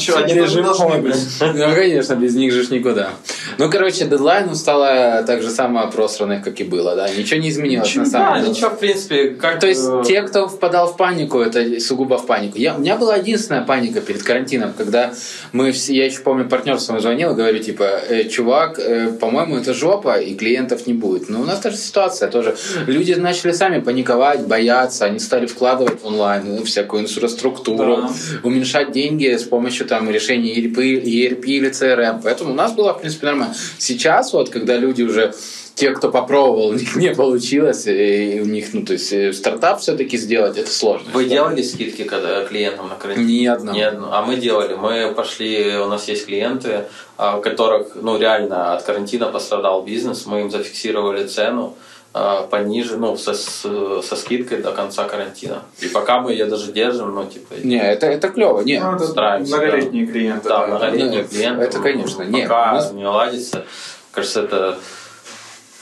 что, 0.00 0.18
они 0.18 0.34
Режим 0.34 0.64
должны 0.64 0.88
мой, 0.88 1.00
быть. 1.00 1.16
Ну, 1.40 1.74
конечно, 1.74 2.14
без 2.14 2.34
них 2.34 2.52
же 2.52 2.62
ж 2.62 2.70
никуда. 2.70 3.10
Ну, 3.58 3.70
короче, 3.70 4.04
дедлайн 4.04 4.54
стало 4.54 5.22
так 5.26 5.42
же 5.42 5.50
самое 5.50 5.90
просранных, 5.90 6.44
как 6.44 6.60
и 6.60 6.64
было, 6.64 6.94
да? 6.94 7.08
Ничего 7.08 7.40
не 7.40 7.50
изменилось 7.50 7.94
на 7.96 8.06
самом 8.06 8.34
Да, 8.34 8.40
деле. 8.40 8.50
ничего, 8.50 8.70
в 8.70 8.78
принципе, 8.78 9.30
как... 9.30 9.60
То 9.60 9.66
есть 9.66 9.82
э, 9.84 10.02
те, 10.06 10.22
кто 10.22 10.48
впадал 10.48 10.92
в 10.92 10.96
панику, 10.96 11.40
это 11.40 11.80
сугубо 11.80 12.18
в 12.18 12.26
панику. 12.26 12.58
Я, 12.58 12.76
у 12.76 12.80
меня 12.80 12.96
была 12.96 13.16
единственная 13.16 13.62
паника 13.62 14.00
перед 14.00 14.22
карантином, 14.22 14.72
когда 14.76 15.12
мы 15.52 15.72
все, 15.72 15.94
я 15.94 16.06
еще 16.06 16.20
помню, 16.20 16.48
партнер 16.48 16.78
своему 16.78 17.00
звонил, 17.02 17.34
говорю, 17.34 17.58
типа, 17.58 18.00
«Э, 18.08 18.24
чувак, 18.28 18.78
э, 18.78 19.10
по-моему, 19.20 19.56
это 19.56 19.74
жопа, 19.74 20.20
и 20.20 20.34
клиентов 20.34 20.86
не 20.86 20.94
будет. 20.94 21.28
Но 21.28 21.40
у 21.40 21.44
нас 21.44 21.58
та 21.60 21.70
же 21.70 21.76
ситуация 21.76 22.30
тоже. 22.30 22.56
Люди 22.86 23.14
начали 23.40 23.52
сами 23.52 23.80
паниковать, 23.80 24.46
бояться, 24.46 25.06
они 25.06 25.18
стали 25.18 25.46
вкладывать 25.46 26.02
в 26.02 26.06
онлайн 26.06 26.56
ну, 26.56 26.64
всякую 26.64 27.02
инфраструктуру, 27.02 27.96
Да. 27.96 28.10
уменьшать 28.42 28.92
деньги 28.92 29.34
с 29.34 29.44
помощью 29.44 29.86
там 29.86 30.10
решений 30.10 30.52
ERP, 30.60 30.76
ERP 30.76 31.44
или 31.44 31.70
CRM. 31.70 32.20
Поэтому 32.22 32.50
у 32.50 32.54
нас 32.54 32.72
было, 32.72 32.92
в 32.92 33.00
принципе, 33.00 33.26
нормально. 33.26 33.54
Сейчас 33.78 34.32
вот, 34.32 34.50
когда 34.50 34.76
люди 34.76 35.02
уже 35.02 35.32
те, 35.74 35.92
кто 35.92 36.10
попробовал, 36.10 36.68
у 36.68 36.72
них 36.74 36.96
не 37.04 37.14
получилось, 37.14 37.86
и 37.86 38.40
у 38.42 38.44
них, 38.44 38.74
ну, 38.74 38.84
то 38.84 38.92
есть 38.92 39.12
э, 39.12 39.32
стартап 39.32 39.80
все-таки 39.80 40.18
сделать, 40.18 40.58
это 40.58 40.70
сложно. 40.70 41.08
Вы 41.14 41.24
делали 41.24 41.62
скидки 41.62 42.04
когда 42.04 42.44
клиентам 42.44 42.88
на 42.88 42.96
карантин? 42.96 43.26
Ни 43.26 43.46
одного. 43.46 43.78
Ни 43.78 43.82
одну. 43.82 44.08
А 44.10 44.22
мы 44.22 44.36
делали. 44.36 44.74
Мы 44.74 45.14
пошли, 45.14 45.76
у 45.78 45.86
нас 45.86 46.08
есть 46.08 46.26
клиенты, 46.26 46.84
а, 47.16 47.38
у 47.38 47.40
которых 47.40 47.92
ну, 47.94 48.18
реально 48.18 48.74
от 48.74 48.82
карантина 48.82 49.26
пострадал 49.26 49.82
бизнес. 49.82 50.26
Мы 50.26 50.42
им 50.42 50.50
зафиксировали 50.50 51.26
цену 51.26 51.74
а, 51.78 51.89
пониже, 52.12 52.96
ну, 52.96 53.16
со, 53.16 53.34
с- 53.34 54.02
со 54.02 54.16
скидкой 54.16 54.62
до 54.62 54.72
конца 54.72 55.04
карантина. 55.04 55.62
И 55.80 55.86
пока 55.88 56.20
мы 56.20 56.32
ее 56.32 56.46
даже 56.46 56.72
держим, 56.72 57.14
ну, 57.14 57.24
типа, 57.24 57.54
Не, 57.62 57.80
это, 57.80 58.06
это 58.06 58.28
клево. 58.30 58.62
Не, 58.62 58.80
Ну, 58.80 58.98
Стараемся, 58.98 59.56
многолетние 59.56 60.06
клиенты. 60.06 60.48
да, 60.48 60.66
многолетние 60.66 61.22
Ну, 61.22 61.28
клиенты. 61.28 61.62
это, 61.62 61.78
конечно. 61.80 62.22
Не, 62.24 62.42
Пока 62.42 62.70
у 62.72 62.74
нас- 62.74 62.92
не 62.92 63.06
ладится, 63.06 63.64
кажется, 64.10 64.42
это... 64.42 64.78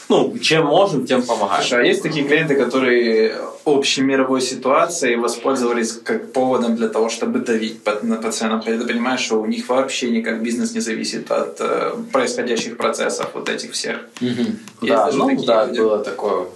Ну, 0.09 0.39
чем 0.39 0.67
можем, 0.67 1.07
тем 1.07 1.23
помогаем. 1.23 1.63
Слушай, 1.63 1.83
а 1.83 1.87
есть 1.87 2.03
такие 2.03 2.27
клиенты, 2.27 2.55
которые 2.55 3.37
общей 3.65 4.03
мировой 4.03 4.41
ситуацией 4.41 5.17
воспользовались 5.17 5.93
как 5.93 6.33
поводом 6.33 6.77
для 6.77 6.89
того, 6.89 7.09
чтобы 7.09 7.41
давить 7.41 7.85
на-? 8.03 8.17
Хотя 8.23 8.59
ты 8.59 8.87
понимаешь, 8.87 9.21
что 9.21 9.41
у 9.41 9.47
них 9.47 9.69
вообще 9.69 10.11
никак 10.11 10.43
бизнес 10.43 10.75
не 10.75 10.81
зависит 10.81 11.31
от 11.31 11.57
э, 11.61 11.93
происходящих 12.13 12.77
процессов 12.77 13.31
вот 13.35 13.49
этих 13.49 13.73
всех. 13.73 13.99
Мгм. 14.21 14.59
Есть 14.81 14.95
Да, 14.95 15.11
ну 15.13 15.45
да, 15.45 15.67
люди. 15.67 15.81
было 15.81 15.99
такое. 15.99 16.47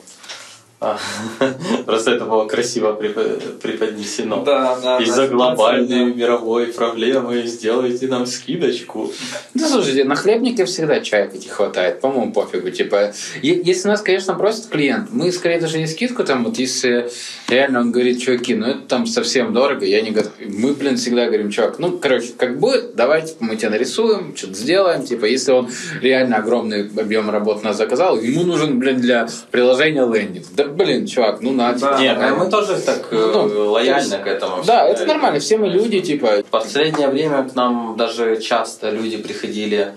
А, 0.84 0.98
Просто 1.86 2.10
это 2.10 2.24
было 2.24 2.46
красиво 2.46 2.98
препо- 3.00 3.38
преподнесено. 3.58 4.42
Да, 4.44 4.76
да. 4.82 4.98
Из-за 4.98 5.28
глобальной 5.28 6.12
мировой 6.12 6.66
проблемы 6.72 7.46
сделайте 7.46 8.08
нам 8.08 8.26
скидочку. 8.26 9.12
Да 9.54 9.68
слушайте, 9.68 10.02
на 10.02 10.16
хлебнике 10.16 10.64
всегда 10.64 11.00
чаек 11.00 11.34
этих 11.34 11.52
хватает, 11.52 12.00
по-моему, 12.00 12.32
пофигу. 12.32 12.70
Типа, 12.70 13.12
если 13.42 13.86
нас, 13.86 14.02
конечно, 14.02 14.34
просит 14.34 14.66
клиент, 14.66 15.10
мы 15.12 15.30
скорее 15.30 15.60
даже 15.60 15.78
не 15.78 15.86
скидку 15.86 16.24
там, 16.24 16.42
вот 16.44 16.58
если 16.58 17.08
реально 17.52 17.80
он 17.80 17.92
говорит, 17.92 18.20
чуваки, 18.20 18.54
ну 18.54 18.66
это 18.66 18.80
там 18.80 19.06
совсем 19.06 19.52
дорого, 19.52 19.84
я 19.84 20.00
не 20.00 20.10
готов. 20.10 20.32
Мы, 20.40 20.72
блин, 20.72 20.96
всегда 20.96 21.26
говорим, 21.26 21.50
чувак, 21.50 21.78
ну, 21.78 21.98
короче, 21.98 22.32
как 22.36 22.58
будет, 22.58 22.94
давайте 22.96 23.34
мы 23.40 23.56
тебе 23.56 23.70
нарисуем, 23.70 24.34
что-то 24.36 24.54
сделаем. 24.54 25.04
Типа, 25.04 25.26
если 25.26 25.52
он 25.52 25.68
реально 26.00 26.36
огромный 26.36 26.88
объем 26.88 27.30
работ 27.30 27.62
нас 27.62 27.76
заказал, 27.76 28.18
ему 28.18 28.44
нужен, 28.44 28.78
блин, 28.78 29.00
для 29.00 29.28
приложения 29.50 30.06
лендинг. 30.06 30.46
Да, 30.56 30.64
блин, 30.64 31.06
чувак, 31.06 31.40
ну 31.40 31.52
на. 31.52 31.72
Да. 31.74 31.98
Нет, 32.00 32.18
ну 32.20 32.44
мы 32.44 32.50
тоже 32.50 32.78
так 32.78 33.08
э, 33.10 33.30
Ну, 33.34 33.70
лояльно 33.72 34.18
к 34.18 34.26
этому. 34.26 34.62
Да, 34.64 34.86
это 34.86 35.06
нормально, 35.06 35.40
все 35.40 35.58
мы 35.58 35.68
люди, 35.68 36.00
типа, 36.00 36.42
В 36.42 36.50
последнее 36.50 37.08
время 37.08 37.44
к 37.44 37.54
нам 37.54 37.96
даже 37.96 38.40
часто 38.40 38.90
люди 38.90 39.16
приходили 39.16 39.92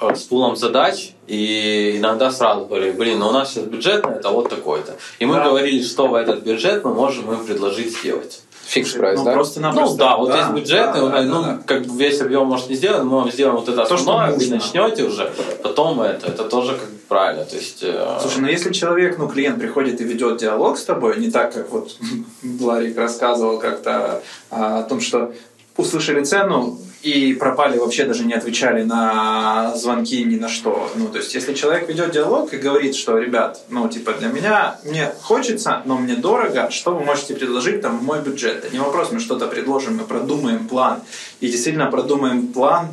э, 0.00 0.14
с 0.14 0.22
пулом 0.22 0.56
задач, 0.56 1.12
и 1.26 1.96
иногда 1.98 2.30
сразу 2.30 2.66
говорили, 2.66 2.92
блин, 2.92 3.18
ну 3.18 3.28
у 3.28 3.32
нас 3.32 3.52
сейчас 3.52 3.64
бюджет 3.64 4.04
на 4.04 4.10
это 4.12 4.30
вот 4.30 4.48
такой-то. 4.48 4.92
И 5.18 5.26
мы 5.26 5.34
Да. 5.36 5.44
говорили, 5.44 5.82
что 5.82 6.06
в 6.08 6.14
этот 6.14 6.40
бюджет 6.42 6.84
мы 6.84 6.94
можем 6.94 7.32
им 7.32 7.44
предложить 7.44 7.98
сделать. 7.98 8.40
фикс 8.66 8.92
прайс, 8.94 9.16
Ну, 9.20 9.24
да? 9.24 9.32
просто-напросто. 9.32 9.92
Ну 9.92 9.96
да, 9.96 10.16
вот 10.16 10.34
есть 10.34 10.50
бюджет, 10.50 10.90
да, 10.92 10.98
и, 10.98 11.10
да, 11.10 11.22
ну, 11.22 11.42
да. 11.42 11.60
как 11.64 11.86
бы 11.86 11.96
весь 12.02 12.20
объем 12.20 12.46
может 12.48 12.68
не 12.68 12.74
сделать, 12.74 13.04
мы 13.04 13.18
вам 13.18 13.30
сделаем 13.30 13.56
вот 13.58 13.68
это 13.68 13.76
То, 13.84 13.84
что 13.86 13.94
основное, 13.94 14.26
вы 14.32 14.38
нужно. 14.38 14.56
начнете 14.56 15.04
уже, 15.04 15.32
потом 15.62 16.00
это, 16.02 16.26
это 16.26 16.42
тоже 16.44 16.72
как 16.72 16.88
бы 16.90 16.98
правильно. 17.06 17.44
То 17.44 17.54
есть, 17.54 17.78
э, 17.82 18.18
Слушай, 18.20 18.40
ну 18.40 18.48
если 18.48 18.72
человек, 18.72 19.18
ну 19.18 19.28
клиент 19.28 19.60
приходит 19.60 20.00
и 20.00 20.04
ведет 20.04 20.38
диалог 20.38 20.78
с 20.78 20.84
тобой, 20.84 21.16
не 21.20 21.30
так, 21.30 21.54
как 21.54 21.70
вот 21.70 21.94
Ларик 22.60 22.98
рассказывал 22.98 23.58
как-то 23.60 24.20
а, 24.50 24.80
о 24.80 24.82
том, 24.82 25.00
что 25.00 25.32
услышали 25.76 26.24
цену 26.24 26.78
и 27.02 27.34
пропали, 27.34 27.78
вообще 27.78 28.04
даже 28.04 28.24
не 28.24 28.34
отвечали 28.34 28.82
на 28.82 29.74
звонки 29.76 30.24
ни 30.24 30.36
на 30.36 30.48
что. 30.48 30.90
Ну, 30.96 31.08
то 31.08 31.18
есть, 31.18 31.34
если 31.34 31.54
человек 31.54 31.88
ведет 31.88 32.10
диалог 32.10 32.52
и 32.52 32.56
говорит, 32.56 32.96
что, 32.96 33.18
ребят, 33.18 33.60
ну, 33.68 33.88
типа, 33.88 34.12
для 34.14 34.28
меня, 34.28 34.78
мне 34.84 35.12
хочется, 35.22 35.82
но 35.84 35.96
мне 35.98 36.16
дорого, 36.16 36.70
что 36.70 36.94
вы 36.96 37.04
можете 37.04 37.34
предложить, 37.34 37.80
там, 37.80 37.96
мой 38.02 38.20
бюджет? 38.22 38.64
Это 38.64 38.72
не 38.72 38.80
вопрос, 38.80 39.12
мы 39.12 39.20
что-то 39.20 39.46
предложим, 39.46 39.96
мы 39.98 40.04
продумаем 40.04 40.66
план. 40.66 41.00
И 41.40 41.48
действительно 41.48 41.86
продумаем 41.86 42.48
план, 42.48 42.88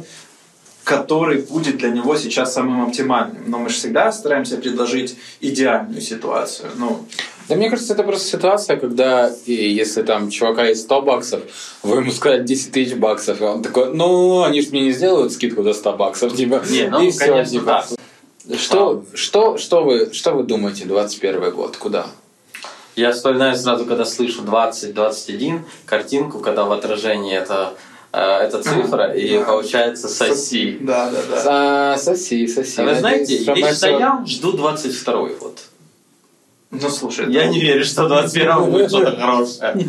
который 0.83 1.41
будет 1.41 1.77
для 1.77 1.89
него 1.89 2.17
сейчас 2.17 2.53
самым 2.53 2.83
оптимальным. 2.83 3.43
Но 3.47 3.57
мы 3.57 3.69
же 3.69 3.75
всегда 3.75 4.11
стараемся 4.11 4.57
предложить 4.57 5.17
идеальную 5.39 6.01
ситуацию. 6.01 6.69
Ну, 6.75 7.05
Да 7.49 7.55
мне 7.55 7.69
кажется, 7.69 7.93
это 7.93 8.03
просто 8.03 8.27
ситуация, 8.27 8.77
когда 8.77 9.31
если 9.45 10.03
там 10.03 10.29
чувака 10.29 10.65
есть 10.65 10.83
100 10.83 11.01
баксов, 11.01 11.41
вы 11.83 11.97
ему 11.97 12.11
сказали 12.11 12.43
10 12.43 12.71
тысяч 12.71 12.95
баксов, 12.95 13.41
и 13.41 13.43
он 13.43 13.61
такой, 13.61 13.93
ну, 13.93 14.43
они 14.43 14.61
же 14.61 14.69
мне 14.69 14.81
не 14.81 14.91
сделают 14.91 15.33
скидку 15.33 15.63
до 15.63 15.73
100 15.73 15.93
баксов, 15.93 16.33
типа, 16.37 16.63
Не, 16.69 16.87
ну, 16.87 17.01
и 17.01 17.11
всё, 17.11 17.27
конечно, 17.27 17.59
типа. 17.59 17.85
Что, 18.57 19.05
что, 19.13 19.57
что, 19.57 19.83
вы, 19.83 20.11
что 20.11 20.33
вы 20.33 20.43
думаете, 20.43 20.85
21 20.85 21.51
год, 21.51 21.77
куда? 21.77 22.07
Я 22.95 23.11
вспоминаю 23.11 23.55
сразу, 23.55 23.85
когда 23.85 24.05
слышу 24.05 24.43
20-21 24.43 25.61
картинку, 25.85 26.39
когда 26.39 26.65
в 26.65 26.71
отражении 26.71 27.35
это, 27.35 27.73
э, 28.11 28.19
эта 28.19 28.61
цифра, 28.61 29.13
и 29.13 29.39
да. 29.39 29.45
получается 29.45 30.09
соси. 30.09 30.77
Да, 30.81 31.09
да, 31.09 31.17
да. 31.29 31.93
А, 31.93 31.97
соси, 31.97 32.47
соси. 32.47 32.81
А 32.81 32.83
Вы 32.83 32.95
знаете, 32.95 33.39
Надеюсь, 33.39 33.47
мы 33.47 33.55
лично 33.55 33.85
я 33.87 34.23
жду 34.27 34.51
22 34.51 35.13
год. 35.39 35.59
Ну, 36.81 36.89
слушай, 36.89 37.31
Я 37.31 37.43
это- 37.43 37.51
не 37.51 37.59
верю, 37.59 37.85
что 37.85 38.05
в 38.05 38.07
21 38.07 38.71
будет 38.71 38.89
что-то 38.89 39.15
хорошее. 39.15 39.87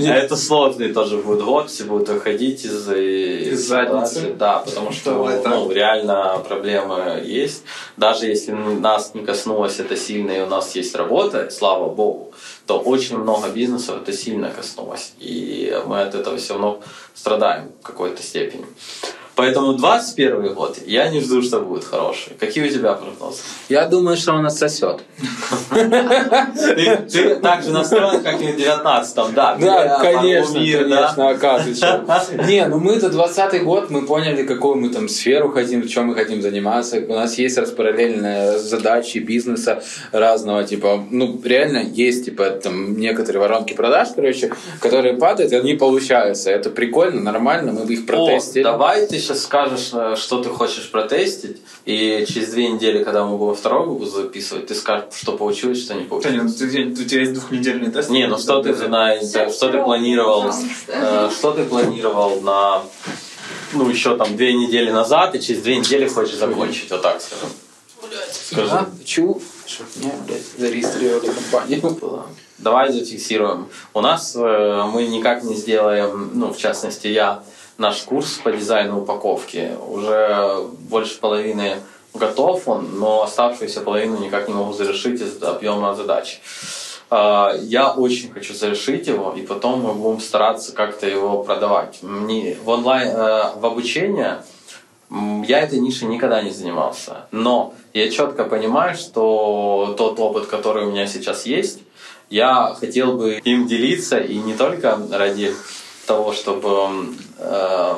А 0.00 0.14
это 0.14 0.36
сложный 0.36 0.92
тоже 0.92 1.16
будет 1.16 1.42
год, 1.42 1.70
все 1.70 1.84
будут 1.84 2.08
выходить 2.08 2.64
из, 2.64 2.88
Из 2.88 3.66
задницы. 3.66 4.32
Да, 4.38 4.60
потому 4.60 4.92
что 4.92 5.10
ну, 5.44 5.70
реально 5.72 6.38
проблемы 6.48 7.20
есть. 7.24 7.64
Даже 7.96 8.26
если 8.26 8.52
нас 8.52 9.12
не 9.14 9.24
коснулось 9.24 9.80
это 9.80 9.96
сильно, 9.96 10.30
и 10.30 10.40
у 10.40 10.46
нас 10.46 10.76
есть 10.76 10.94
работа, 10.94 11.50
слава 11.50 11.92
богу, 11.92 12.32
то 12.66 12.78
очень 12.78 13.18
много 13.18 13.48
бизнесов 13.48 14.02
это 14.02 14.12
сильно 14.12 14.50
коснулось. 14.50 15.12
И 15.18 15.76
мы 15.86 16.02
от 16.02 16.14
этого 16.14 16.36
все 16.36 16.52
равно 16.54 16.80
страдаем 17.14 17.72
в 17.80 17.86
какой-то 17.86 18.22
степени. 18.22 18.64
Поэтому 19.40 19.72
21 19.72 20.54
год 20.54 20.78
я 20.86 21.08
не 21.08 21.20
жду, 21.20 21.42
что 21.42 21.60
будет 21.60 21.84
хороший. 21.84 22.34
Какие 22.38 22.64
у 22.64 22.68
тебя 22.68 22.92
прогнозы? 22.92 23.38
Я 23.68 23.86
думаю, 23.86 24.16
что 24.16 24.32
он 24.32 24.44
отсосет. 24.44 25.00
Ты, 25.70 27.36
так 27.36 27.62
же 27.62 27.70
настроен, 27.70 28.22
как 28.22 28.40
и 28.42 28.52
в 28.52 28.56
19-м, 28.56 29.34
да. 29.34 29.56
Да, 29.58 29.98
конечно, 30.00 30.54
конечно, 30.54 31.30
оказывается. 31.30 32.04
Не, 32.46 32.66
ну 32.66 32.78
мы-то 32.78 33.08
20 33.08 33.62
год, 33.64 33.90
мы 33.90 34.02
поняли, 34.02 34.42
какую 34.42 34.76
мы 34.76 34.90
там 34.90 35.08
сферу 35.08 35.48
хотим, 35.50 35.82
в 35.82 35.88
чем 35.88 36.08
мы 36.08 36.14
хотим 36.14 36.42
заниматься. 36.42 36.98
У 37.08 37.14
нас 37.14 37.38
есть 37.38 37.56
распараллельные 37.56 38.58
задачи 38.58 39.18
бизнеса 39.18 39.82
разного, 40.12 40.64
типа, 40.64 41.02
ну, 41.10 41.40
реально 41.42 41.78
есть, 41.78 42.26
типа, 42.26 42.50
там, 42.50 42.98
некоторые 42.98 43.40
воронки 43.40 43.72
продаж, 43.72 44.08
короче, 44.14 44.52
которые 44.80 45.14
падают, 45.14 45.52
и 45.52 45.56
они 45.56 45.74
получаются. 45.74 46.50
Это 46.50 46.68
прикольно, 46.68 47.22
нормально, 47.22 47.72
мы 47.72 47.90
их 47.90 48.04
О, 48.04 48.06
протестили. 48.06 48.64
давай 48.64 49.06
ты 49.06 49.18
сейчас 49.30 49.44
скажешь, 49.44 49.90
э, 49.92 50.16
что 50.16 50.42
ты 50.42 50.48
хочешь 50.50 50.90
протестить, 50.90 51.58
и 51.84 52.24
через 52.28 52.50
две 52.50 52.68
недели, 52.68 53.04
когда 53.04 53.24
мы 53.24 53.36
будем 53.38 53.54
второй 53.54 53.86
выпуск 53.86 54.14
записывать, 54.16 54.66
ты 54.66 54.74
скажешь, 54.74 55.06
что 55.14 55.32
получилось, 55.32 55.82
что 55.82 55.94
не 55.94 56.02
Да 56.02 56.08
получилось. 56.08 56.34
нет, 56.36 56.44
ну, 56.44 56.94
ты- 56.94 57.02
у 57.02 57.06
тебя 57.06 57.20
есть 57.20 57.32
двухнедельный 57.34 57.90
тест. 57.90 58.10
Не, 58.10 58.26
ну 58.26 58.38
что 58.38 58.62
ты 58.62 58.72
на, 58.88 59.20
что 59.20 59.68
ты 59.70 59.82
планировал, 59.82 60.50
э, 60.88 61.30
что 61.36 61.52
ты 61.52 61.64
планировал 61.64 62.40
на, 62.40 62.82
ну 63.72 63.88
еще 63.88 64.16
там 64.16 64.36
две 64.36 64.52
недели 64.52 64.90
назад, 64.90 65.34
и 65.34 65.40
через 65.40 65.62
две 65.62 65.76
недели 65.76 66.08
хочешь 66.08 66.36
закончить, 66.36 66.90
вот 66.90 67.02
так 67.02 67.20
скажем. 67.20 67.48
Скажи. 68.32 68.70
А, 68.72 68.90
чу, 69.04 69.40
чтоб 69.66 69.86
меня, 69.96 70.12
блядь, 70.26 70.42
зарегистрировали 70.58 71.30
компанию. 71.30 72.24
Давай 72.58 72.92
зафиксируем. 72.92 73.68
У 73.94 74.00
нас 74.00 74.34
э, 74.36 74.84
мы 74.92 75.06
никак 75.06 75.44
не 75.44 75.54
сделаем, 75.54 76.30
ну, 76.34 76.52
в 76.52 76.58
частности, 76.58 77.06
я, 77.06 77.42
наш 77.80 78.02
курс 78.02 78.40
по 78.44 78.52
дизайну 78.52 79.00
упаковки. 79.00 79.70
Уже 79.88 80.68
больше 80.90 81.18
половины 81.18 81.76
готов 82.12 82.68
он, 82.68 82.98
но 82.98 83.22
оставшуюся 83.22 83.80
половину 83.80 84.18
никак 84.18 84.48
не 84.48 84.54
могу 84.54 84.72
завершить 84.74 85.20
из-за 85.20 85.52
объема 85.52 85.94
задач. 85.94 86.40
Э, 87.10 87.52
Я 87.62 87.90
очень 87.92 88.30
хочу 88.32 88.54
завершить 88.54 89.06
его, 89.06 89.32
и 89.32 89.40
потом 89.46 89.80
мы 89.80 89.94
будем 89.94 90.20
стараться 90.20 90.72
как-то 90.72 91.06
его 91.06 91.42
продавать. 91.42 92.02
Мне 92.02 92.56
в 92.62 92.68
онлайн, 92.68 93.08
э, 93.08 93.42
в 93.56 93.64
обучение 93.64 94.42
Я 95.48 95.60
этой 95.60 95.80
нишей 95.80 96.06
никогда 96.06 96.42
не 96.42 96.50
занимался, 96.50 97.26
но 97.32 97.74
я 97.94 98.10
четко 98.10 98.44
понимаю, 98.44 98.94
что 98.94 99.94
тот 99.98 100.20
опыт, 100.20 100.46
который 100.46 100.84
у 100.84 100.90
меня 100.90 101.06
сейчас 101.06 101.46
есть, 101.46 101.80
я 102.28 102.76
хотел 102.78 103.14
бы 103.14 103.40
им 103.44 103.66
делиться 103.66 104.18
и 104.18 104.36
не 104.36 104.54
только 104.54 104.96
ради 105.10 105.52
того, 106.06 106.32
чтобы 106.32 107.14
э, 107.38 107.94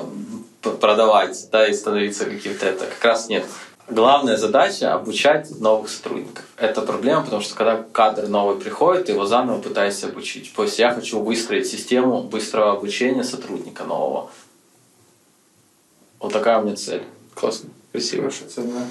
продавать, 0.80 1.48
да, 1.50 1.66
и 1.66 1.74
становиться 1.74 2.24
каким-то 2.24 2.66
это. 2.66 2.86
Как 2.86 3.04
раз 3.04 3.28
нет. 3.28 3.44
Главная 3.88 4.36
задача— 4.36 4.94
обучать 4.94 5.50
новых 5.60 5.90
сотрудников. 5.90 6.44
Это 6.56 6.82
проблема, 6.82 7.24
потому 7.24 7.42
что 7.42 7.54
когда 7.54 7.84
кадр 7.92 8.28
новый 8.28 8.56
приходит, 8.56 9.06
ты 9.06 9.12
его 9.12 9.26
заново 9.26 9.60
пытаешься 9.60 10.06
обучить. 10.06 10.52
То 10.54 10.62
есть 10.62 10.78
я 10.78 10.94
хочу 10.94 11.20
выстроить 11.20 11.66
систему 11.66 12.22
быстрого 12.22 12.72
обучения 12.72 13.24
сотрудника 13.24 13.84
нового. 13.84 14.30
Вот 16.20 16.32
такая 16.32 16.60
у 16.60 16.64
меня 16.64 16.76
цель. 16.76 17.02
Классно. 17.34 17.70
Хорошая 17.92 18.48
цель, 18.48 18.66
да. 18.66 18.86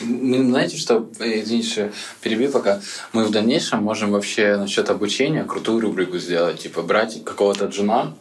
Мы, 0.00 0.44
знаете, 0.44 0.76
что, 0.76 1.08
э, 1.18 1.40
извините, 1.40 1.92
перебью 2.20 2.50
пока, 2.50 2.80
мы 3.12 3.24
в 3.24 3.30
дальнейшем 3.30 3.82
можем 3.82 4.12
вообще 4.12 4.56
насчет 4.56 4.88
обучения 4.90 5.44
крутую 5.44 5.80
рубрику 5.80 6.18
сделать, 6.18 6.60
типа 6.60 6.82
брать 6.82 7.24
какого-то 7.24 7.66
джуна 7.66 8.14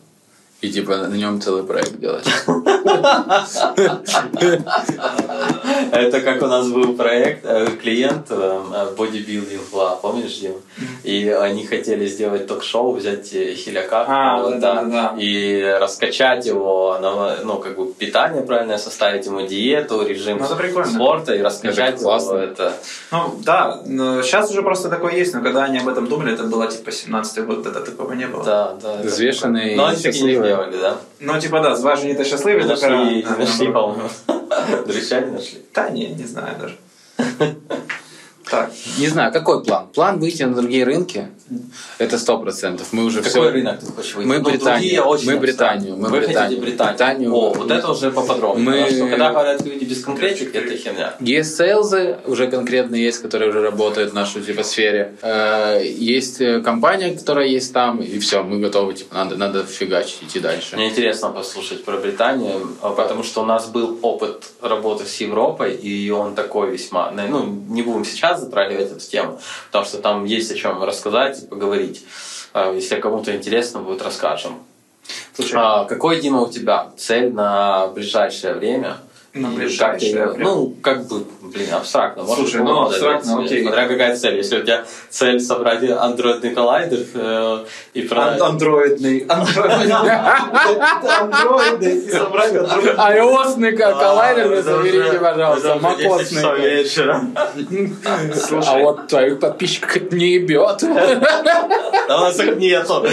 и 0.61 0.71
типа 0.71 0.97
на 0.97 1.15
нем 1.15 1.41
целый 1.41 1.63
проект 1.63 1.99
делать. 1.99 2.27
Это 5.97 6.21
как 6.21 6.41
у 6.41 6.47
нас 6.47 6.67
был 6.67 6.93
проект, 6.95 7.45
э, 7.45 7.67
клиент 7.81 8.27
э, 8.29 8.59
бодибилдинг, 8.97 9.73
Ла, 9.73 9.95
помнишь, 10.01 10.39
Дим? 10.39 10.53
И 11.03 11.29
они 11.29 11.65
хотели 11.65 12.05
сделать 12.07 12.47
ток-шоу, 12.47 12.91
взять 12.95 13.33
э, 13.33 13.53
Хиляка 13.55 14.05
А, 14.07 14.37
какого-то 14.37 14.59
да-да-да. 14.59 15.15
и 15.17 15.61
раскачать 15.81 16.45
его, 16.45 16.97
на, 17.01 17.37
ну, 17.43 17.57
как 17.57 17.75
бы 17.77 17.93
питание 17.93 18.41
правильно 18.43 18.77
составить 18.77 19.25
ему 19.25 19.41
диету, 19.47 20.05
режим 20.07 20.37
Ну, 20.39 20.85
спорта 20.85 21.33
и 21.35 21.41
раскачать 21.41 21.95
Это 21.95 22.03
классно. 22.03 22.33
его. 22.35 22.43
Это... 22.43 22.73
Ну, 23.11 23.35
да, 23.45 23.81
но 23.85 24.21
сейчас 24.21 24.51
уже 24.51 24.61
просто 24.61 24.89
такое 24.89 25.13
есть, 25.13 25.33
но 25.33 25.41
когда 25.41 25.63
они 25.63 25.79
об 25.79 25.87
этом 25.87 26.07
думали, 26.07 26.33
это 26.33 26.43
было 26.43 26.67
типа 26.67 26.89
17-й 26.89 27.41
год, 27.43 27.63
тогда 27.63 27.79
такого 27.81 28.13
не 28.13 28.27
было. 28.27 28.43
Да, 28.43 28.73
да. 28.81 28.93
это- 28.99 29.07
Взвешенный 29.07 29.75
Но 29.75 29.91
и 29.91 29.95
они 29.95 30.03
не 30.03 30.11
сделали, 30.11 30.77
да? 30.81 30.95
Ну, 31.19 31.39
типа, 31.39 31.59
да, 31.59 31.75
зважені 31.75 32.13
та 32.13 32.23
щасливі, 32.23 32.63
така- 32.63 32.89
нашли, 32.89 33.25
да, 33.67 34.36
не 34.65 35.31
нашли, 35.31 35.61
да. 35.73 35.89
не 35.89 36.07
не 36.07 36.25
знаю 36.25 36.55
даже. 36.59 36.77
Так. 38.49 38.71
Не 38.97 39.07
знаю, 39.07 39.31
какой 39.33 39.63
план? 39.63 39.87
План 39.93 40.19
выйти 40.19 40.43
на 40.43 40.55
другие 40.55 40.83
рынки? 40.85 41.27
Это 41.97 42.17
сто 42.17 42.37
процентов. 42.39 42.87
Мы 42.91 43.05
уже 43.05 43.19
Какой 43.21 43.31
все... 43.31 43.49
рынок 43.51 43.79
ты 43.79 43.85
хочешь 43.87 44.15
выйти? 44.15 44.27
Мы 44.27 44.39
Ну, 44.39 44.49
очень 45.07 45.31
Мы. 45.31 45.37
Британию. 45.37 45.95
Мы 45.97 46.09
Вы 46.09 46.19
Британию. 46.19 46.59
Британию. 46.61 46.91
Британию. 46.91 47.33
О, 47.33 47.53
вот 47.53 47.71
это 47.71 47.91
уже 47.91 48.11
поподробнее. 48.11 48.65
Мы- 48.65 48.71
Потому 48.83 48.97
что 48.97 49.07
когда 49.09 49.29
говорят 49.31 49.65
люди 49.65 49.85
без 49.85 50.03
конкретики, 50.03 50.55
это 50.57 50.75
херня. 50.77 51.13
Есть 51.19 51.55
сейлзы, 51.55 52.17
уже 52.25 52.47
конкретно 52.47 52.95
есть, 52.95 53.21
которые 53.21 53.49
уже 53.49 53.61
работают 53.61 54.11
в 54.11 54.13
нашей 54.13 54.41
типа 54.41 54.63
сфере. 54.63 55.15
Э, 55.21 55.81
Есть 55.83 56.41
э, 56.41 56.61
компания, 56.61 57.15
которая 57.15 57.47
есть 57.47 57.73
там, 57.73 58.01
и 58.01 58.19
все, 58.19 58.43
мы 58.43 58.59
готовы, 58.59 58.93
типа, 58.93 59.15
надо, 59.15 59.35
надо 59.37 59.63
фигачить, 59.63 60.23
идти 60.23 60.39
дальше. 60.39 60.75
Мне 60.75 60.89
интересно 60.89 61.29
послушать 61.29 61.85
про 61.85 61.97
Британию, 61.97 62.67
а, 62.81 62.89
потому 62.91 63.23
что 63.23 63.41
у 63.41 63.45
нас 63.45 63.67
был 63.67 63.97
опыт 64.01 64.43
работы 64.61 65.05
с 65.05 65.15
Европой, 65.21 65.73
и 65.75 66.09
он 66.11 66.35
такой 66.35 66.71
весьма... 66.71 67.11
Ну, 67.11 67.45
не 67.69 67.81
будем 67.81 68.05
сейчас 68.05 68.36
затрагивать 68.37 68.91
эту 68.91 68.99
тему, 68.99 69.39
потому 69.67 69.85
что 69.85 69.97
там 69.99 70.25
есть 70.25 70.51
о 70.51 70.55
чем 70.55 70.83
рассказать 70.83 71.43
и 71.43 71.47
поговорить. 71.47 72.05
А, 72.53 72.73
Если 72.73 72.99
кому-то 72.99 73.35
интересно 73.35 73.81
будет, 73.81 74.01
расскажем. 74.01 74.59
Слушай, 75.35 75.55
А 75.57 75.85
какой, 75.85 76.19
Дима, 76.21 76.41
у 76.41 76.51
тебя 76.51 76.91
цель 76.97 77.31
на 77.31 77.87
ближайшее 77.87 78.53
время? 78.55 78.97
На 79.37 79.49
ближайшее 79.49 80.27
время? 80.27 80.43
Ну, 80.45 80.75
как 80.81 81.07
бы, 81.07 81.23
блин, 81.41 81.73
абстрактно. 81.73 82.23
Может, 82.23 82.49
Слушай, 82.49 82.63
ну, 82.63 82.81
абстрактно, 82.83 83.43
окей. 83.43 83.63
Смотря 83.63 83.87
какая 83.87 84.15
цель. 84.17 84.37
Если 84.37 84.59
у 84.59 84.63
тебя 84.63 84.83
цель 85.09 85.39
собрать 85.39 85.83
андроидный 85.89 86.53
коллайдер 86.53 86.99
э, 87.13 87.65
и 87.93 88.01
ан- 88.01 88.07
продать... 88.07 88.41
андроидный. 88.49 89.25
Андроидный. 91.19 91.95
И 91.97 92.09
собрать 92.11 92.55
андроидный. 92.55 92.93
iOS-ный 92.93 93.77
коллайдер, 93.77 94.61
заберите, 94.61 95.19
пожалуйста, 95.19 95.67
это 95.69 95.87
уже 95.87 95.97
10 95.97 96.29
часов 96.29 96.43
макосный. 96.43 96.75
вечера. 96.75 97.21
А 98.65 98.77
вот 98.79 99.07
твоих 99.07 99.39
подписчиков 99.39 100.11
не 100.11 100.33
ебет. 100.33 100.79
Да 102.07 102.17
у 102.17 102.21
нас 102.21 102.39
их 102.39 102.57
нету. 102.57 103.05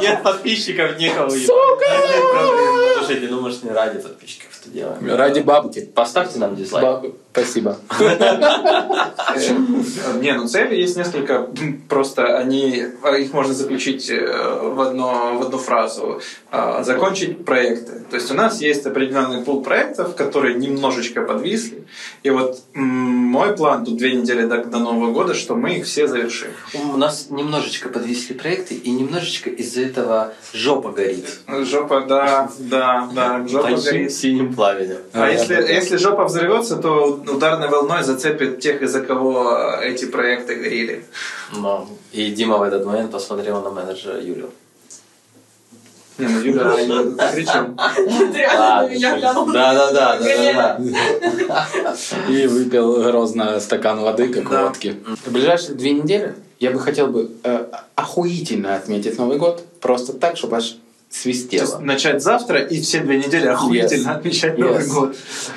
Нет 0.00 0.22
подписчиков, 0.22 0.98
некого. 0.98 1.30
Слушайте, 1.30 3.28
ну 3.30 3.40
мы 3.40 3.50
же 3.50 3.58
не 3.62 3.70
ради 3.70 3.98
подписчиков 3.98 4.49
это 4.60 4.70
делаем. 4.70 5.16
Ради 5.16 5.40
бабки. 5.40 5.80
Поставьте 5.94 6.38
нам 6.38 6.56
дизлайк. 6.56 6.86
Баб- 6.86 7.14
Спасибо. 7.32 7.76
Не, 10.20 10.34
ну 10.34 10.46
цели 10.46 10.76
есть 10.76 10.96
несколько, 10.96 11.48
просто 11.88 12.38
они, 12.38 12.84
их 13.18 13.32
можно 13.32 13.54
заключить 13.54 14.10
э, 14.10 14.60
в, 14.62 14.80
одно, 14.80 15.38
в 15.38 15.42
одну 15.42 15.58
фразу. 15.58 16.20
А, 16.50 16.82
Закончить 16.82 17.44
проекты. 17.44 18.00
То 18.10 18.16
есть 18.16 18.30
у 18.30 18.34
нас 18.34 18.60
есть 18.60 18.86
определенный 18.86 19.42
пул 19.42 19.62
проектов, 19.62 20.14
которые 20.16 20.56
немножечко 20.56 21.22
подвисли. 21.22 21.84
И 22.22 22.30
вот 22.30 22.60
мой 22.74 23.56
план, 23.56 23.84
тут 23.84 23.96
две 23.96 24.14
недели 24.14 24.46
до, 24.46 24.64
до 24.64 24.78
Нового 24.78 25.12
года, 25.12 25.34
что 25.34 25.54
мы 25.54 25.76
их 25.76 25.86
все 25.86 26.06
завершим. 26.06 26.50
У 26.92 26.96
нас 26.96 27.28
немножечко 27.30 27.88
подвисли 27.88 28.34
проекты, 28.34 28.74
и 28.74 28.90
немножечко 28.90 29.50
из-за 29.50 29.82
этого 29.82 30.32
жопа 30.52 30.90
горит. 30.90 31.26
Жопа, 31.48 32.00
да, 32.08 32.50
да, 32.58 33.08
да, 33.14 33.46
жопа 33.46 33.70
горит. 33.76 34.12
синим 34.12 34.54
пламенем. 34.54 34.98
А 35.12 35.30
если, 35.30 35.54
если 35.54 35.96
жопа 35.96 36.24
взорвется, 36.24 36.76
то 36.76 37.22
ударной 37.28 37.68
волной 37.68 38.02
зацепит 38.02 38.60
тех, 38.60 38.82
из-за 38.82 39.00
кого 39.00 39.19
эти 39.82 40.06
проекты 40.06 40.54
горели. 40.56 41.04
Но. 41.52 41.88
И 42.12 42.30
Дима 42.30 42.58
в 42.58 42.62
этот 42.62 42.84
момент 42.84 43.10
посмотрел 43.10 43.62
на 43.62 43.70
менеджера 43.70 44.20
Юлю. 44.20 44.50
Не, 46.18 46.26
ну 46.26 46.40
Юля, 46.40 46.78
я 46.78 47.32
кричу. 47.32 47.74
Да, 49.52 49.74
да, 49.74 49.92
да, 49.92 50.18
да, 50.18 50.18
да, 50.18 50.78
да. 51.48 51.96
И 52.28 52.46
выпил 52.46 53.02
грозно 53.02 53.58
стакан 53.60 54.00
воды, 54.00 54.28
как 54.28 54.48
Да. 54.50 54.64
водки. 54.66 54.96
В 55.24 55.32
ближайшие 55.32 55.74
две 55.74 55.92
недели 55.92 56.34
я 56.58 56.70
бы 56.72 56.78
хотел 56.78 57.06
бы 57.06 57.30
э, 57.42 57.66
охуительно 57.94 58.76
отметить 58.76 59.18
Новый 59.18 59.38
год. 59.38 59.64
Просто 59.80 60.12
так, 60.12 60.36
чтобы 60.36 60.58
аж 60.58 60.76
свистело. 61.10 61.78
начать 61.80 62.22
завтра 62.22 62.60
и 62.60 62.80
все 62.80 63.00
две 63.00 63.18
недели 63.18 63.46
охуительно 63.46 64.10
Yes. 64.10 64.16
отмечать 64.16 64.58
Новый 64.58 64.78
Yes. 64.84 64.88
год. 64.94 65.16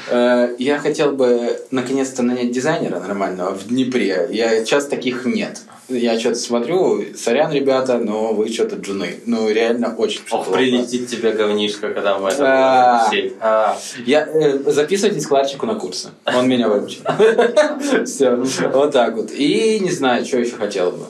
Э, 0.10 0.56
Я 0.60 0.80
хотел 0.80 1.12
бы 1.12 1.60
наконец-то 1.72 2.24
нанять 2.24 2.52
дизайнера 2.52 3.00
нормального 3.00 3.52
в 3.54 3.68
Днепре. 3.68 4.28
Я 4.32 4.64
сейчас 4.66 4.88
таких 4.88 5.26
нет. 5.26 5.62
Я 5.90 6.18
что-то 6.20 6.36
смотрю, 6.36 7.04
сорян, 7.16 7.52
ребята, 7.52 7.98
но 7.98 8.34
вы 8.34 8.48
что-то 8.50 8.78
джуны. 8.78 9.16
Ну, 9.26 9.50
реально 9.50 9.94
очень 9.96 10.22
Ох, 10.32 10.46
плохо. 10.46 10.52
прилетит 10.58 11.08
тебе 11.10 11.34
говнишко, 11.34 11.90
когда 11.94 12.18
мы 12.18 12.30
это 12.30 12.44
А. 12.46 13.10
будем 13.10 13.24
сеть. 13.24 13.34
А. 13.42 13.78
Я, 14.06 14.26
э, 14.26 14.60
записывайтесь 14.72 15.28
к 15.28 15.32
Ларчику 15.32 15.66
на 15.66 15.76
курсы. 15.76 16.10
Он 16.26 16.48
меня 16.48 16.70
выучит. 16.70 17.02
Все, 18.06 18.36
вот 18.74 18.92
так 18.92 19.16
вот. 19.16 19.32
И 19.32 19.80
не 19.82 19.92
знаю, 19.92 20.26
что 20.26 20.40
еще 20.40 20.56
хотел 20.56 20.92
бы. 20.92 21.06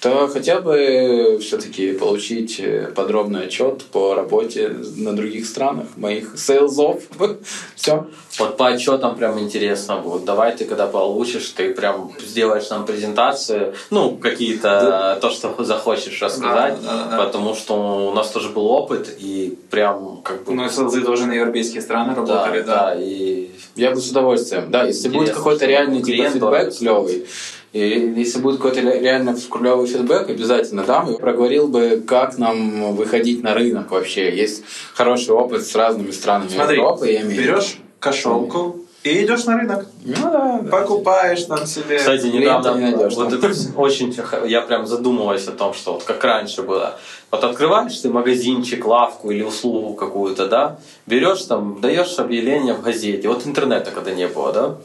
То 0.00 0.28
хотел 0.28 0.62
бы 0.62 1.38
все-таки 1.42 1.92
получить 1.92 2.58
э, 2.58 2.90
подробный 2.94 3.44
отчет 3.44 3.84
по 3.92 4.14
работе 4.14 4.74
на 4.96 5.14
других 5.14 5.44
странах, 5.44 5.88
моих 5.96 6.38
сейлзов. 6.38 7.02
Все. 7.76 8.06
Вот 8.38 8.56
по 8.56 8.68
отчетам 8.68 9.16
прям 9.16 9.38
интересно 9.38 9.98
будет. 9.98 10.24
Давай 10.24 10.56
ты, 10.56 10.64
когда 10.64 10.86
получишь, 10.86 11.50
ты 11.50 11.74
прям 11.74 12.12
сделаешь 12.18 12.70
нам 12.70 12.86
презентацию, 12.86 13.74
ну, 13.90 14.16
какие-то, 14.16 15.18
то, 15.20 15.28
что 15.28 15.54
захочешь 15.62 16.22
рассказать, 16.22 16.76
Да, 16.82 16.90
да, 16.90 17.16
да. 17.16 17.24
потому 17.24 17.54
что 17.54 18.08
у 18.08 18.14
нас 18.14 18.30
тоже 18.30 18.48
был 18.48 18.66
опыт, 18.66 19.14
и 19.18 19.58
прям 19.70 20.22
как 20.22 20.44
бы... 20.44 20.54
Ну, 20.54 20.66
СЛЗ 20.66 21.04
тоже 21.04 21.26
на 21.26 21.32
европейские 21.32 21.82
страны 21.82 22.14
да, 22.14 22.20
работали, 22.20 22.62
да, 22.62 22.94
да. 22.94 22.96
и 22.98 23.50
Я 23.76 23.90
бы 23.90 24.00
с 24.00 24.10
удовольствием. 24.10 24.70
Да, 24.70 24.84
если 24.84 25.10
будет 25.10 25.34
какой-то 25.34 25.66
реальный 25.66 25.96
типа, 25.98 26.06
клиент 26.06 26.34
фидбэк 26.34 26.78
клевый, 26.78 27.26
и 27.72 28.12
если 28.16 28.40
будет 28.40 28.56
какой-то 28.56 28.80
ре- 28.80 29.00
реально 29.00 29.36
клевый 29.50 29.86
фидбэк, 29.86 30.28
обязательно 30.28 30.82
дам. 30.84 31.12
И 31.12 31.18
проговорил 31.18 31.68
бы, 31.68 32.02
как 32.06 32.36
нам 32.38 32.94
выходить 32.94 33.42
на 33.42 33.54
рынок 33.54 33.90
вообще. 33.90 34.34
Есть 34.34 34.64
хороший 34.94 35.34
опыт 35.34 35.64
с 35.66 35.74
разными 35.74 36.10
странами 36.10 36.48
Смотри, 36.48 36.76
Европы. 36.78 37.10
я 37.10 37.20
имею 37.22 37.40
берешь 37.42 37.78
кошелку 38.00 38.76
и 39.04 39.24
идешь 39.24 39.44
на 39.44 39.56
рынок. 39.56 39.86
Ну 40.04 40.14
да, 40.20 40.60
да. 40.62 40.68
Покупаешь 40.70 41.44
там 41.44 41.64
себе. 41.64 41.98
Кстати, 41.98 42.26
недавно 42.26 42.74
не 42.76 42.90
найдешь 42.90 43.14
вот 43.14 43.32
это 43.32 43.50
очень 43.76 44.14
я 44.46 44.62
прям 44.62 44.86
задумываюсь 44.86 45.46
о 45.48 45.52
том, 45.52 45.72
что 45.72 45.94
вот 45.94 46.02
как 46.02 46.22
раньше 46.24 46.62
было. 46.62 46.98
Вот 47.30 47.44
открываешь 47.44 47.96
ты 47.98 48.10
магазинчик, 48.10 48.84
лавку 48.84 49.30
или 49.30 49.42
услугу 49.42 49.94
какую-то, 49.94 50.48
да, 50.48 50.80
берешь 51.06 51.42
там, 51.44 51.80
даешь 51.80 52.18
объявление 52.18 52.74
в 52.74 52.82
газете. 52.82 53.28
Вот 53.28 53.46
интернета 53.46 53.92
когда 53.92 54.10
не 54.10 54.26
было, 54.26 54.52
да, 54.52 54.76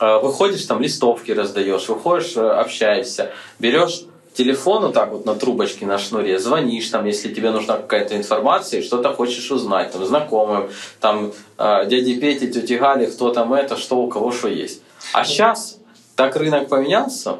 выходишь 0.00 0.64
там 0.64 0.80
листовки 0.80 1.32
раздаешь, 1.32 1.88
выходишь, 1.88 2.36
э, 2.36 2.40
общаешься, 2.46 3.32
берешь 3.58 4.02
телефон 4.34 4.82
вот 4.84 4.92
так 4.94 5.10
вот 5.10 5.24
на 5.26 5.34
трубочке 5.34 5.84
на 5.86 5.98
шнуре, 5.98 6.38
звонишь 6.38 6.88
там, 6.90 7.04
если 7.06 7.32
тебе 7.34 7.50
нужна 7.50 7.76
какая-то 7.76 8.16
информация, 8.16 8.82
что-то 8.82 9.12
хочешь 9.12 9.50
узнать, 9.50 9.90
там, 9.92 10.04
знакомым, 10.04 10.70
там, 11.00 11.32
э, 11.58 11.86
дяде 11.86 12.14
Пете, 12.14 12.46
тете 12.46 12.78
Гале, 12.78 13.08
кто 13.08 13.30
там 13.32 13.52
это, 13.52 13.76
что 13.76 13.96
у 13.98 14.08
кого 14.08 14.30
что 14.30 14.48
есть. 14.48 14.80
А 15.12 15.24
сейчас 15.24 15.78
так 16.14 16.36
рынок 16.36 16.68
поменялся, 16.68 17.38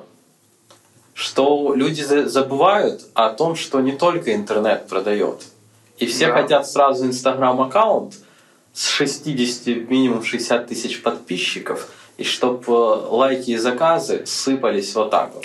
что 1.14 1.75
люди 1.75 2.03
за- 2.03 2.29
забывают 2.29 3.03
о 3.14 3.31
том, 3.31 3.57
что 3.57 3.81
не 3.81 3.92
только 3.92 4.35
интернет 4.35 4.87
продает. 4.88 5.42
И 5.99 6.07
все 6.07 6.29
Да. 6.29 6.35
хотят 6.35 6.68
сразу 6.68 7.07
инстаграм-аккаунт 7.07 8.14
с 8.73 8.87
60, 8.88 9.88
минимум 9.88 10.23
60 10.23 10.68
тысяч 10.68 11.03
подписчиков, 11.03 11.88
и 12.19 12.25
чтобы 12.25 12.73
лайки 13.09 13.53
и 13.53 13.57
заказы 13.57 14.27
сыпались 14.27 14.95
вот 14.95 15.11
так 15.11 15.31
вот. 15.35 15.45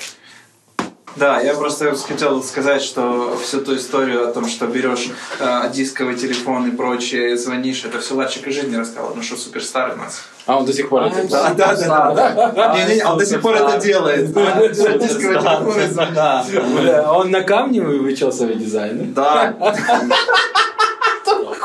Да, 1.15 1.39
я 1.41 1.53
просто 1.53 1.95
хотел 1.95 2.41
сказать, 2.41 2.81
что 2.81 3.37
всю 3.37 3.61
ту 3.61 3.75
историю 3.75 4.27
о 4.27 4.33
том, 4.33 4.47
что 4.47 4.65
берешь 4.65 5.11
э, 5.39 5.69
дисковый 5.71 6.15
телефон 6.15 6.67
и 6.67 6.71
прочее, 6.75 7.37
звонишь, 7.37 7.85
это 7.85 7.99
все 7.99 8.15
Ларчик 8.15 8.47
из 8.47 8.55
жизни 8.55 8.75
рассказал, 8.75 9.13
ну 9.15 9.21
что 9.21 9.35
суперстар 9.37 9.93
у 9.93 9.97
нас. 9.97 10.23
А 10.47 10.57
он 10.57 10.65
до 10.65 10.73
сих 10.73 10.89
пор 10.89 11.03
это 11.03 11.27
Да, 11.29 11.53
да, 11.53 11.75
да, 11.75 12.51
да. 12.51 12.75
Не-не, 12.75 13.05
он 13.05 13.19
до 13.19 13.25
сих 13.27 13.41
пор 13.41 13.55
это 13.55 13.79
делает. 13.79 14.27
Дисковый 14.27 14.73
телефон 14.73 15.79
и 15.79 15.87
звонишь. 15.87 16.81
Бля, 16.81 17.13
Он 17.13 17.29
на 17.29 17.43
камне 17.43 17.81
выучил 17.81 18.31
свой 18.31 18.55
дизайн. 18.55 19.13
Да. 19.13 19.55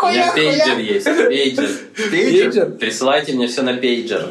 У 0.03 0.07
меня 0.07 0.33
пейджер 0.33 0.79
есть, 0.79 1.05
пейджер. 1.07 1.69
Пейджер? 2.11 2.71
Присылайте 2.73 3.33
мне 3.33 3.47
все 3.49 3.63
на 3.63 3.75
пейджер. 3.75 4.27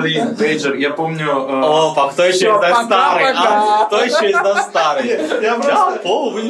Блин, 0.00 0.36
пейджер, 0.36 0.74
я 0.74 0.90
помню... 0.90 1.26
э, 1.28 1.60
Опа, 1.92 2.10
кто 2.12 2.24
еще 2.24 2.46
из 2.46 2.60
нас 2.60 2.84
старый? 2.86 3.24
а? 3.36 3.84
Кто 3.86 4.02
еще 4.04 4.30
из 4.30 4.34
нас 4.34 4.66
старый? 4.66 5.08
Я 5.42 5.54
просто... 5.54 6.00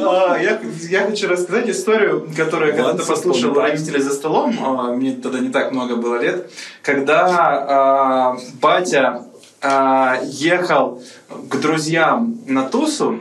А, 0.09 0.37
Я, 0.37 0.59
я 0.89 1.05
хочу 1.07 1.27
рассказать 1.27 1.69
историю, 1.69 2.27
которую 2.35 2.71
я 2.71 2.77
когда-то 2.77 3.05
послушал 3.05 3.53
родителей 3.53 4.01
за 4.01 4.11
столом, 4.13 4.55
а, 4.63 4.93
мне 4.93 5.13
тогда 5.13 5.39
не 5.39 5.49
так 5.49 5.71
много 5.71 5.95
было 5.95 6.15
лет, 6.21 6.49
когда 6.81 7.25
а, 7.27 8.37
батя 8.61 9.23
а, 9.61 10.19
ехал 10.23 11.01
к 11.49 11.55
друзьям 11.59 12.37
на 12.47 12.63
тусу 12.63 13.19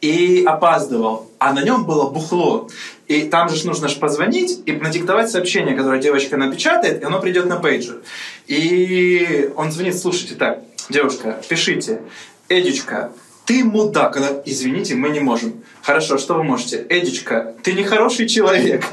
и 0.00 0.44
опаздывал, 0.46 1.30
а 1.38 1.52
на 1.52 1.62
нем 1.62 1.84
было 1.86 2.10
бухло. 2.10 2.68
И 3.08 3.22
там 3.22 3.48
же 3.48 3.66
нужно 3.66 3.88
ж 3.88 3.96
позвонить 3.98 4.62
и 4.66 4.72
надиктовать 4.72 5.30
сообщение, 5.30 5.76
которое 5.76 6.00
девочка 6.00 6.36
напечатает, 6.36 7.02
и 7.02 7.04
оно 7.04 7.20
придет 7.20 7.46
на 7.46 7.56
пейджер. 7.56 7.98
И 8.46 9.50
он 9.56 9.70
звонит, 9.70 9.96
слушайте, 9.98 10.34
так, 10.34 10.60
девушка, 10.88 11.40
пишите, 11.48 12.00
Эдичка, 12.48 13.12
ты 13.46 13.64
мудак. 13.64 14.16
Она, 14.16 14.28
извините, 14.44 14.96
мы 14.96 15.10
не 15.10 15.20
можем. 15.20 15.62
Хорошо, 15.82 16.18
что 16.18 16.34
вы 16.34 16.42
можете? 16.42 16.84
Эдичка, 16.88 17.54
ты 17.62 17.72
не 17.72 17.84
хороший 17.84 18.28
человек. 18.28 18.84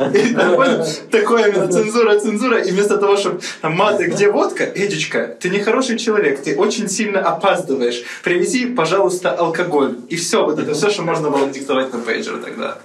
Такое 1.11 1.49
именно 1.49 1.67
цензура, 1.67 2.19
цензура. 2.19 2.61
И 2.61 2.71
вместо 2.71 2.97
того, 2.97 3.17
чтобы 3.17 3.41
маты, 3.63 4.05
где 4.05 4.29
водка? 4.29 4.63
Эдичка, 4.63 5.35
ты 5.39 5.49
не 5.49 5.59
хороший 5.59 5.97
человек, 5.97 6.41
ты 6.41 6.55
очень 6.55 6.87
сильно 6.87 7.19
опаздываешь. 7.19 8.03
Привези, 8.23 8.67
пожалуйста, 8.67 9.31
алкоголь. 9.31 9.97
И 10.09 10.15
все, 10.15 10.45
вот 10.45 10.59
это 10.59 10.73
все, 10.73 10.91
что 10.91 11.01
можно 11.01 11.31
было 11.31 11.49
диктовать 11.49 11.91
на 11.91 11.99
пейджер 11.99 12.37
тогда. 12.37 12.77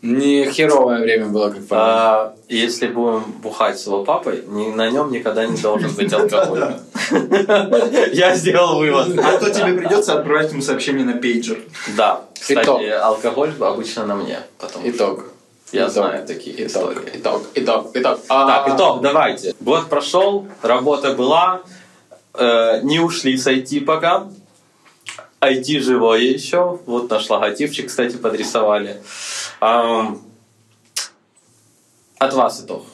Не 0.00 0.48
херовое 0.50 1.00
время 1.00 1.26
было, 1.26 1.50
как 1.50 1.66
по 1.66 1.76
А, 1.76 2.34
если 2.48 2.86
будем 2.86 3.24
бухать 3.42 3.80
с 3.80 3.86
его 3.86 4.04
папой, 4.04 4.44
ни- 4.46 4.70
на 4.70 4.88
нем 4.90 5.10
никогда 5.10 5.44
не 5.44 5.56
должен 5.60 5.92
быть 5.92 6.12
алкоголь. 6.12 6.74
Я 8.12 8.34
сделал 8.36 8.78
вывод. 8.78 9.18
А 9.18 9.38
то 9.38 9.50
тебе 9.50 9.72
придется 9.74 10.14
отправлять 10.18 10.52
ему 10.52 10.62
сообщение 10.62 11.04
на 11.04 11.14
пейджер. 11.14 11.58
Да, 11.96 12.20
кстати, 12.38 12.62
Итог. 12.64 12.80
алкоголь 13.02 13.52
обычно 13.58 14.06
на 14.06 14.14
мне. 14.14 14.38
Итог. 14.84 15.24
я 15.72 15.82
Итог. 15.82 15.92
знаю 15.92 16.26
таких 16.26 16.54
Итог, 16.60 16.92
историй. 16.92 17.10
итог, 17.14 17.42
итог, 17.54 17.90
итог. 17.94 18.20
А, 18.28 18.46
Так, 18.64 18.76
итог, 18.76 19.00
давайте. 19.02 19.52
Год 19.58 19.88
прошел, 19.88 20.46
работа 20.62 21.14
была, 21.14 21.62
э, 22.34 22.80
не 22.82 23.00
ушли 23.00 23.36
с 23.36 23.48
IT 23.48 23.80
пока. 23.84 24.28
IT 25.40 25.80
живое 25.80 26.20
еще. 26.20 26.78
Вот 26.86 27.10
наш 27.10 27.28
логотипчик, 27.30 27.86
кстати, 27.88 28.16
подрисовали. 28.16 29.00
От 29.60 30.18
вас 32.34 32.64
итог. 32.64 32.84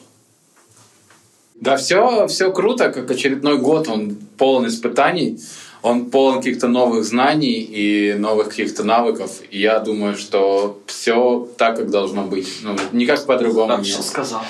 Да, 1.55 1.77
все, 1.77 2.27
все 2.27 2.51
круто, 2.51 2.91
как 2.91 3.09
очередной 3.09 3.57
год, 3.57 3.87
он 3.87 4.17
полон 4.37 4.67
испытаний, 4.67 5.39
он 5.81 6.09
полон 6.11 6.37
каких-то 6.37 6.67
новых 6.67 7.05
знаний 7.05 7.61
и 7.61 8.13
новых 8.13 8.49
каких-то 8.49 8.83
навыков. 8.83 9.41
И 9.49 9.61
я 9.61 9.79
думаю, 9.79 10.17
что 10.17 10.81
все 10.85 11.47
так, 11.57 11.77
как 11.77 11.89
должно 11.89 12.23
быть. 12.23 12.49
Ну, 12.61 12.75
никак 12.91 13.25
по-другому 13.25 13.77
нет. 13.77 14.03
сказал. 14.03 14.41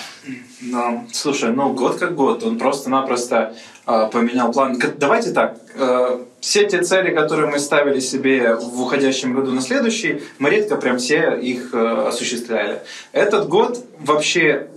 Ну, 0.61 1.05
слушай, 1.11 1.51
ну 1.51 1.73
год 1.73 1.97
как 1.97 2.15
год, 2.15 2.43
он 2.43 2.57
просто-напросто 2.57 3.55
э, 3.85 4.09
поменял 4.11 4.51
план. 4.51 4.81
Давайте 4.97 5.31
так, 5.31 5.57
э, 5.75 6.19
все 6.39 6.65
те 6.65 6.81
цели, 6.81 7.13
которые 7.13 7.49
мы 7.49 7.59
ставили 7.59 7.99
себе 7.99 8.55
в 8.55 8.81
уходящем 8.81 9.33
году 9.33 9.51
на 9.51 9.61
следующий, 9.61 10.21
мы 10.39 10.49
редко 10.49 10.77
прям 10.77 10.97
все 10.97 11.37
их 11.37 11.73
э, 11.73 12.07
осуществляли. 12.07 12.81
Этот 13.11 13.49
год 13.49 13.83
вообще 13.99 14.69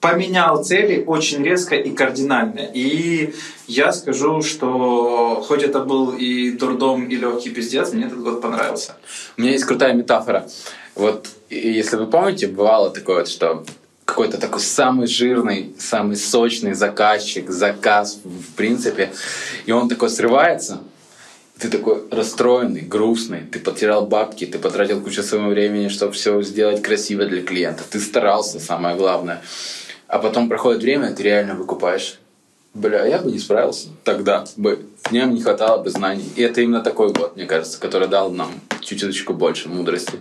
поменял 0.00 0.62
цели 0.62 1.02
очень 1.06 1.42
резко 1.44 1.76
и 1.76 1.90
кардинально. 1.92 2.68
И 2.74 3.32
я 3.68 3.92
скажу, 3.92 4.42
что 4.42 5.42
хоть 5.46 5.62
это 5.62 5.80
был 5.80 6.10
и 6.10 6.50
дурдом, 6.50 7.06
и 7.06 7.16
легкий 7.16 7.50
пиздец, 7.50 7.92
мне 7.92 8.06
этот 8.06 8.20
год 8.20 8.42
понравился. 8.42 8.96
У 9.38 9.40
меня 9.40 9.52
есть 9.52 9.64
крутая 9.64 9.94
метафора. 9.94 10.46
Вот, 10.94 11.28
если 11.48 11.96
вы 11.96 12.06
помните, 12.06 12.48
бывало 12.48 12.90
такое 12.90 13.18
вот, 13.18 13.28
что 13.28 13.64
какой-то 14.04 14.38
такой 14.38 14.60
самый 14.60 15.06
жирный, 15.06 15.74
самый 15.78 16.16
сочный 16.16 16.74
заказчик, 16.74 17.50
заказ, 17.50 18.20
в 18.24 18.54
принципе, 18.54 19.12
и 19.66 19.72
он 19.72 19.88
такой 19.88 20.10
срывается, 20.10 20.80
ты 21.58 21.68
такой 21.68 22.02
расстроенный, 22.10 22.80
грустный, 22.80 23.42
ты 23.42 23.60
потерял 23.60 24.06
бабки, 24.06 24.46
ты 24.46 24.58
потратил 24.58 25.00
кучу 25.00 25.22
своего 25.22 25.48
времени, 25.48 25.88
чтобы 25.88 26.12
все 26.12 26.42
сделать 26.42 26.82
красиво 26.82 27.24
для 27.24 27.42
клиента, 27.42 27.84
ты 27.88 28.00
старался, 28.00 28.58
самое 28.58 28.96
главное. 28.96 29.42
А 30.08 30.18
потом 30.18 30.48
проходит 30.48 30.82
время, 30.82 31.14
ты 31.14 31.22
реально 31.22 31.54
выкупаешь. 31.54 32.18
Бля, 32.74 33.06
я 33.06 33.18
бы 33.18 33.30
не 33.30 33.38
справился 33.38 33.88
тогда 34.02 34.44
бы. 34.56 34.86
Мне 35.10 35.24
не 35.24 35.42
хватало 35.42 35.82
бы 35.82 35.90
знаний. 35.90 36.30
И 36.36 36.42
это 36.42 36.62
именно 36.62 36.80
такой 36.80 37.12
год, 37.12 37.36
мне 37.36 37.44
кажется, 37.44 37.78
который 37.78 38.08
дал 38.08 38.30
нам 38.30 38.50
чуть-чуточку 38.80 39.34
больше 39.34 39.68
мудрости. 39.68 40.18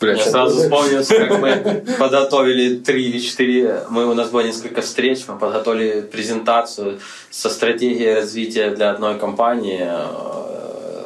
Бля, 0.00 0.14
Я 0.14 0.24
сразу 0.24 0.62
вспомнил, 0.62 1.04
как 1.04 1.40
мы 1.40 1.84
подготовили 1.98 2.76
три 2.76 3.08
или 3.08 3.18
четыре, 3.18 3.84
мы, 3.90 4.06
у 4.06 4.14
нас 4.14 4.30
было 4.30 4.42
несколько 4.42 4.80
встреч, 4.80 5.24
мы 5.26 5.38
подготовили 5.38 6.02
презентацию 6.02 7.00
со 7.30 7.50
стратегией 7.50 8.14
развития 8.14 8.70
для 8.70 8.90
одной 8.90 9.18
компании, 9.18 9.82
э, 9.82 11.04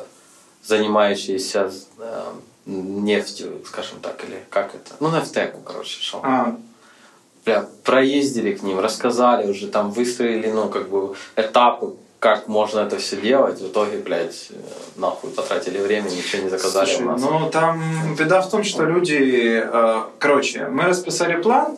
занимающейся 0.62 1.70
э, 1.98 2.22
нефтью, 2.66 3.62
скажем 3.66 4.00
так, 4.00 4.22
или 4.24 4.44
как 4.50 4.74
это? 4.74 4.94
Ну, 5.00 5.10
нефтеку, 5.10 5.60
короче, 5.64 6.02
шел. 6.02 6.20
А, 6.22 6.56
Бля, 7.44 7.66
проездили 7.82 8.52
к 8.52 8.62
ним, 8.62 8.78
рассказали 8.78 9.50
уже, 9.50 9.68
там 9.68 9.90
выстроили, 9.90 10.48
ну, 10.48 10.68
как 10.68 10.90
бы, 10.90 11.14
этапы, 11.34 11.94
как 12.22 12.46
можно 12.46 12.78
это 12.78 12.98
все 12.98 13.16
делать. 13.16 13.60
В 13.60 13.66
итоге, 13.66 13.98
блядь, 13.98 14.46
э, 14.50 14.54
нахуй 14.94 15.30
потратили 15.30 15.78
время, 15.78 16.08
ничего 16.08 16.44
не 16.44 16.50
заказали 16.50 16.86
Слушай, 16.86 17.02
у 17.02 17.10
нас. 17.10 17.20
ну 17.20 17.50
там 17.50 18.14
беда 18.16 18.42
в 18.42 18.48
том, 18.48 18.62
что 18.62 18.84
люди... 18.84 19.60
э, 19.60 20.02
короче, 20.20 20.68
мы 20.68 20.84
расписали 20.84 21.42
план, 21.42 21.76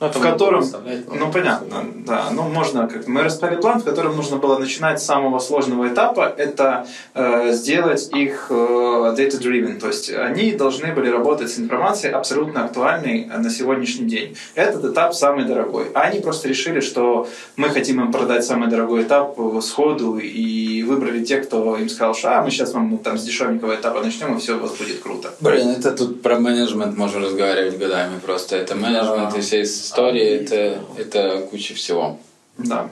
это 0.00 0.18
в 0.18 0.22
котором... 0.22 0.64
Ну, 1.12 1.32
понятно, 1.32 1.84
да. 2.06 2.28
Ну, 2.32 2.42
можно 2.42 2.86
как 2.86 3.06
Мы 3.08 3.22
расписали 3.22 3.56
план, 3.56 3.80
в 3.80 3.84
котором 3.84 4.16
нужно 4.16 4.36
было 4.36 4.58
начинать 4.58 5.00
с 5.00 5.04
самого 5.04 5.38
сложного 5.40 5.88
этапа. 5.88 6.32
Это 6.36 6.86
э, 7.14 7.52
сделать 7.52 8.08
их 8.14 8.46
э, 8.50 8.54
data-driven. 8.54 9.80
То 9.80 9.88
есть 9.88 10.10
они 10.10 10.52
должны 10.52 10.92
были 10.92 11.10
работать 11.10 11.50
с 11.50 11.58
информацией 11.58 12.12
абсолютно 12.12 12.64
актуальной 12.64 13.24
на 13.24 13.50
сегодняшний 13.50 14.06
день. 14.06 14.36
Этот 14.54 14.84
этап 14.84 15.14
самый 15.14 15.44
дорогой. 15.44 15.86
А 15.94 16.02
они 16.02 16.20
просто 16.20 16.48
решили, 16.48 16.80
что 16.80 17.28
мы 17.56 17.70
хотим 17.70 18.00
им 18.00 18.12
продать 18.12 18.44
самый 18.44 18.68
дорогой 18.68 19.02
этап 19.02 19.38
э, 19.38 19.60
сходу 19.60 20.18
и 20.18 20.82
выбрали 20.84 21.24
те, 21.24 21.38
кто 21.38 21.76
им 21.76 21.88
сказал, 21.88 22.14
что 22.14 22.38
а, 22.38 22.42
мы 22.42 22.50
сейчас 22.50 22.72
вам 22.72 22.90
ну, 22.90 22.98
там 22.98 23.18
с 23.18 23.24
дешевенького 23.24 23.74
этапа 23.74 24.00
начнем, 24.00 24.36
и 24.36 24.40
все 24.40 24.56
у 24.56 24.60
вас 24.60 24.72
будет 24.72 25.00
круто. 25.00 25.30
Блин, 25.40 25.70
это 25.70 25.90
тут 25.90 26.22
про 26.22 26.38
менеджмент 26.38 26.96
можно 26.96 27.20
разговаривать 27.20 27.78
годами 27.78 28.18
просто. 28.24 28.56
Это 28.56 28.74
менеджмент 28.74 29.36
и 29.36 29.40
все 29.40 29.64
истории, 29.88 30.42
это, 30.42 30.80
это 30.96 31.40
куча 31.50 31.74
всего. 31.74 32.18
Да. 32.58 32.90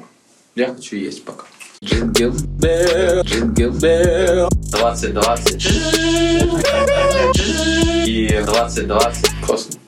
Я 0.54 0.72
хочу 0.74 0.96
есть 0.96 1.24
пока. 1.24 1.44
Jingle 1.84 2.34
bell, 2.58 3.22
jingle 3.22 3.70
bell. 3.78 4.48
2020 4.70 5.66
и 8.06 8.28
2020 8.28 9.46
Классно. 9.46 9.85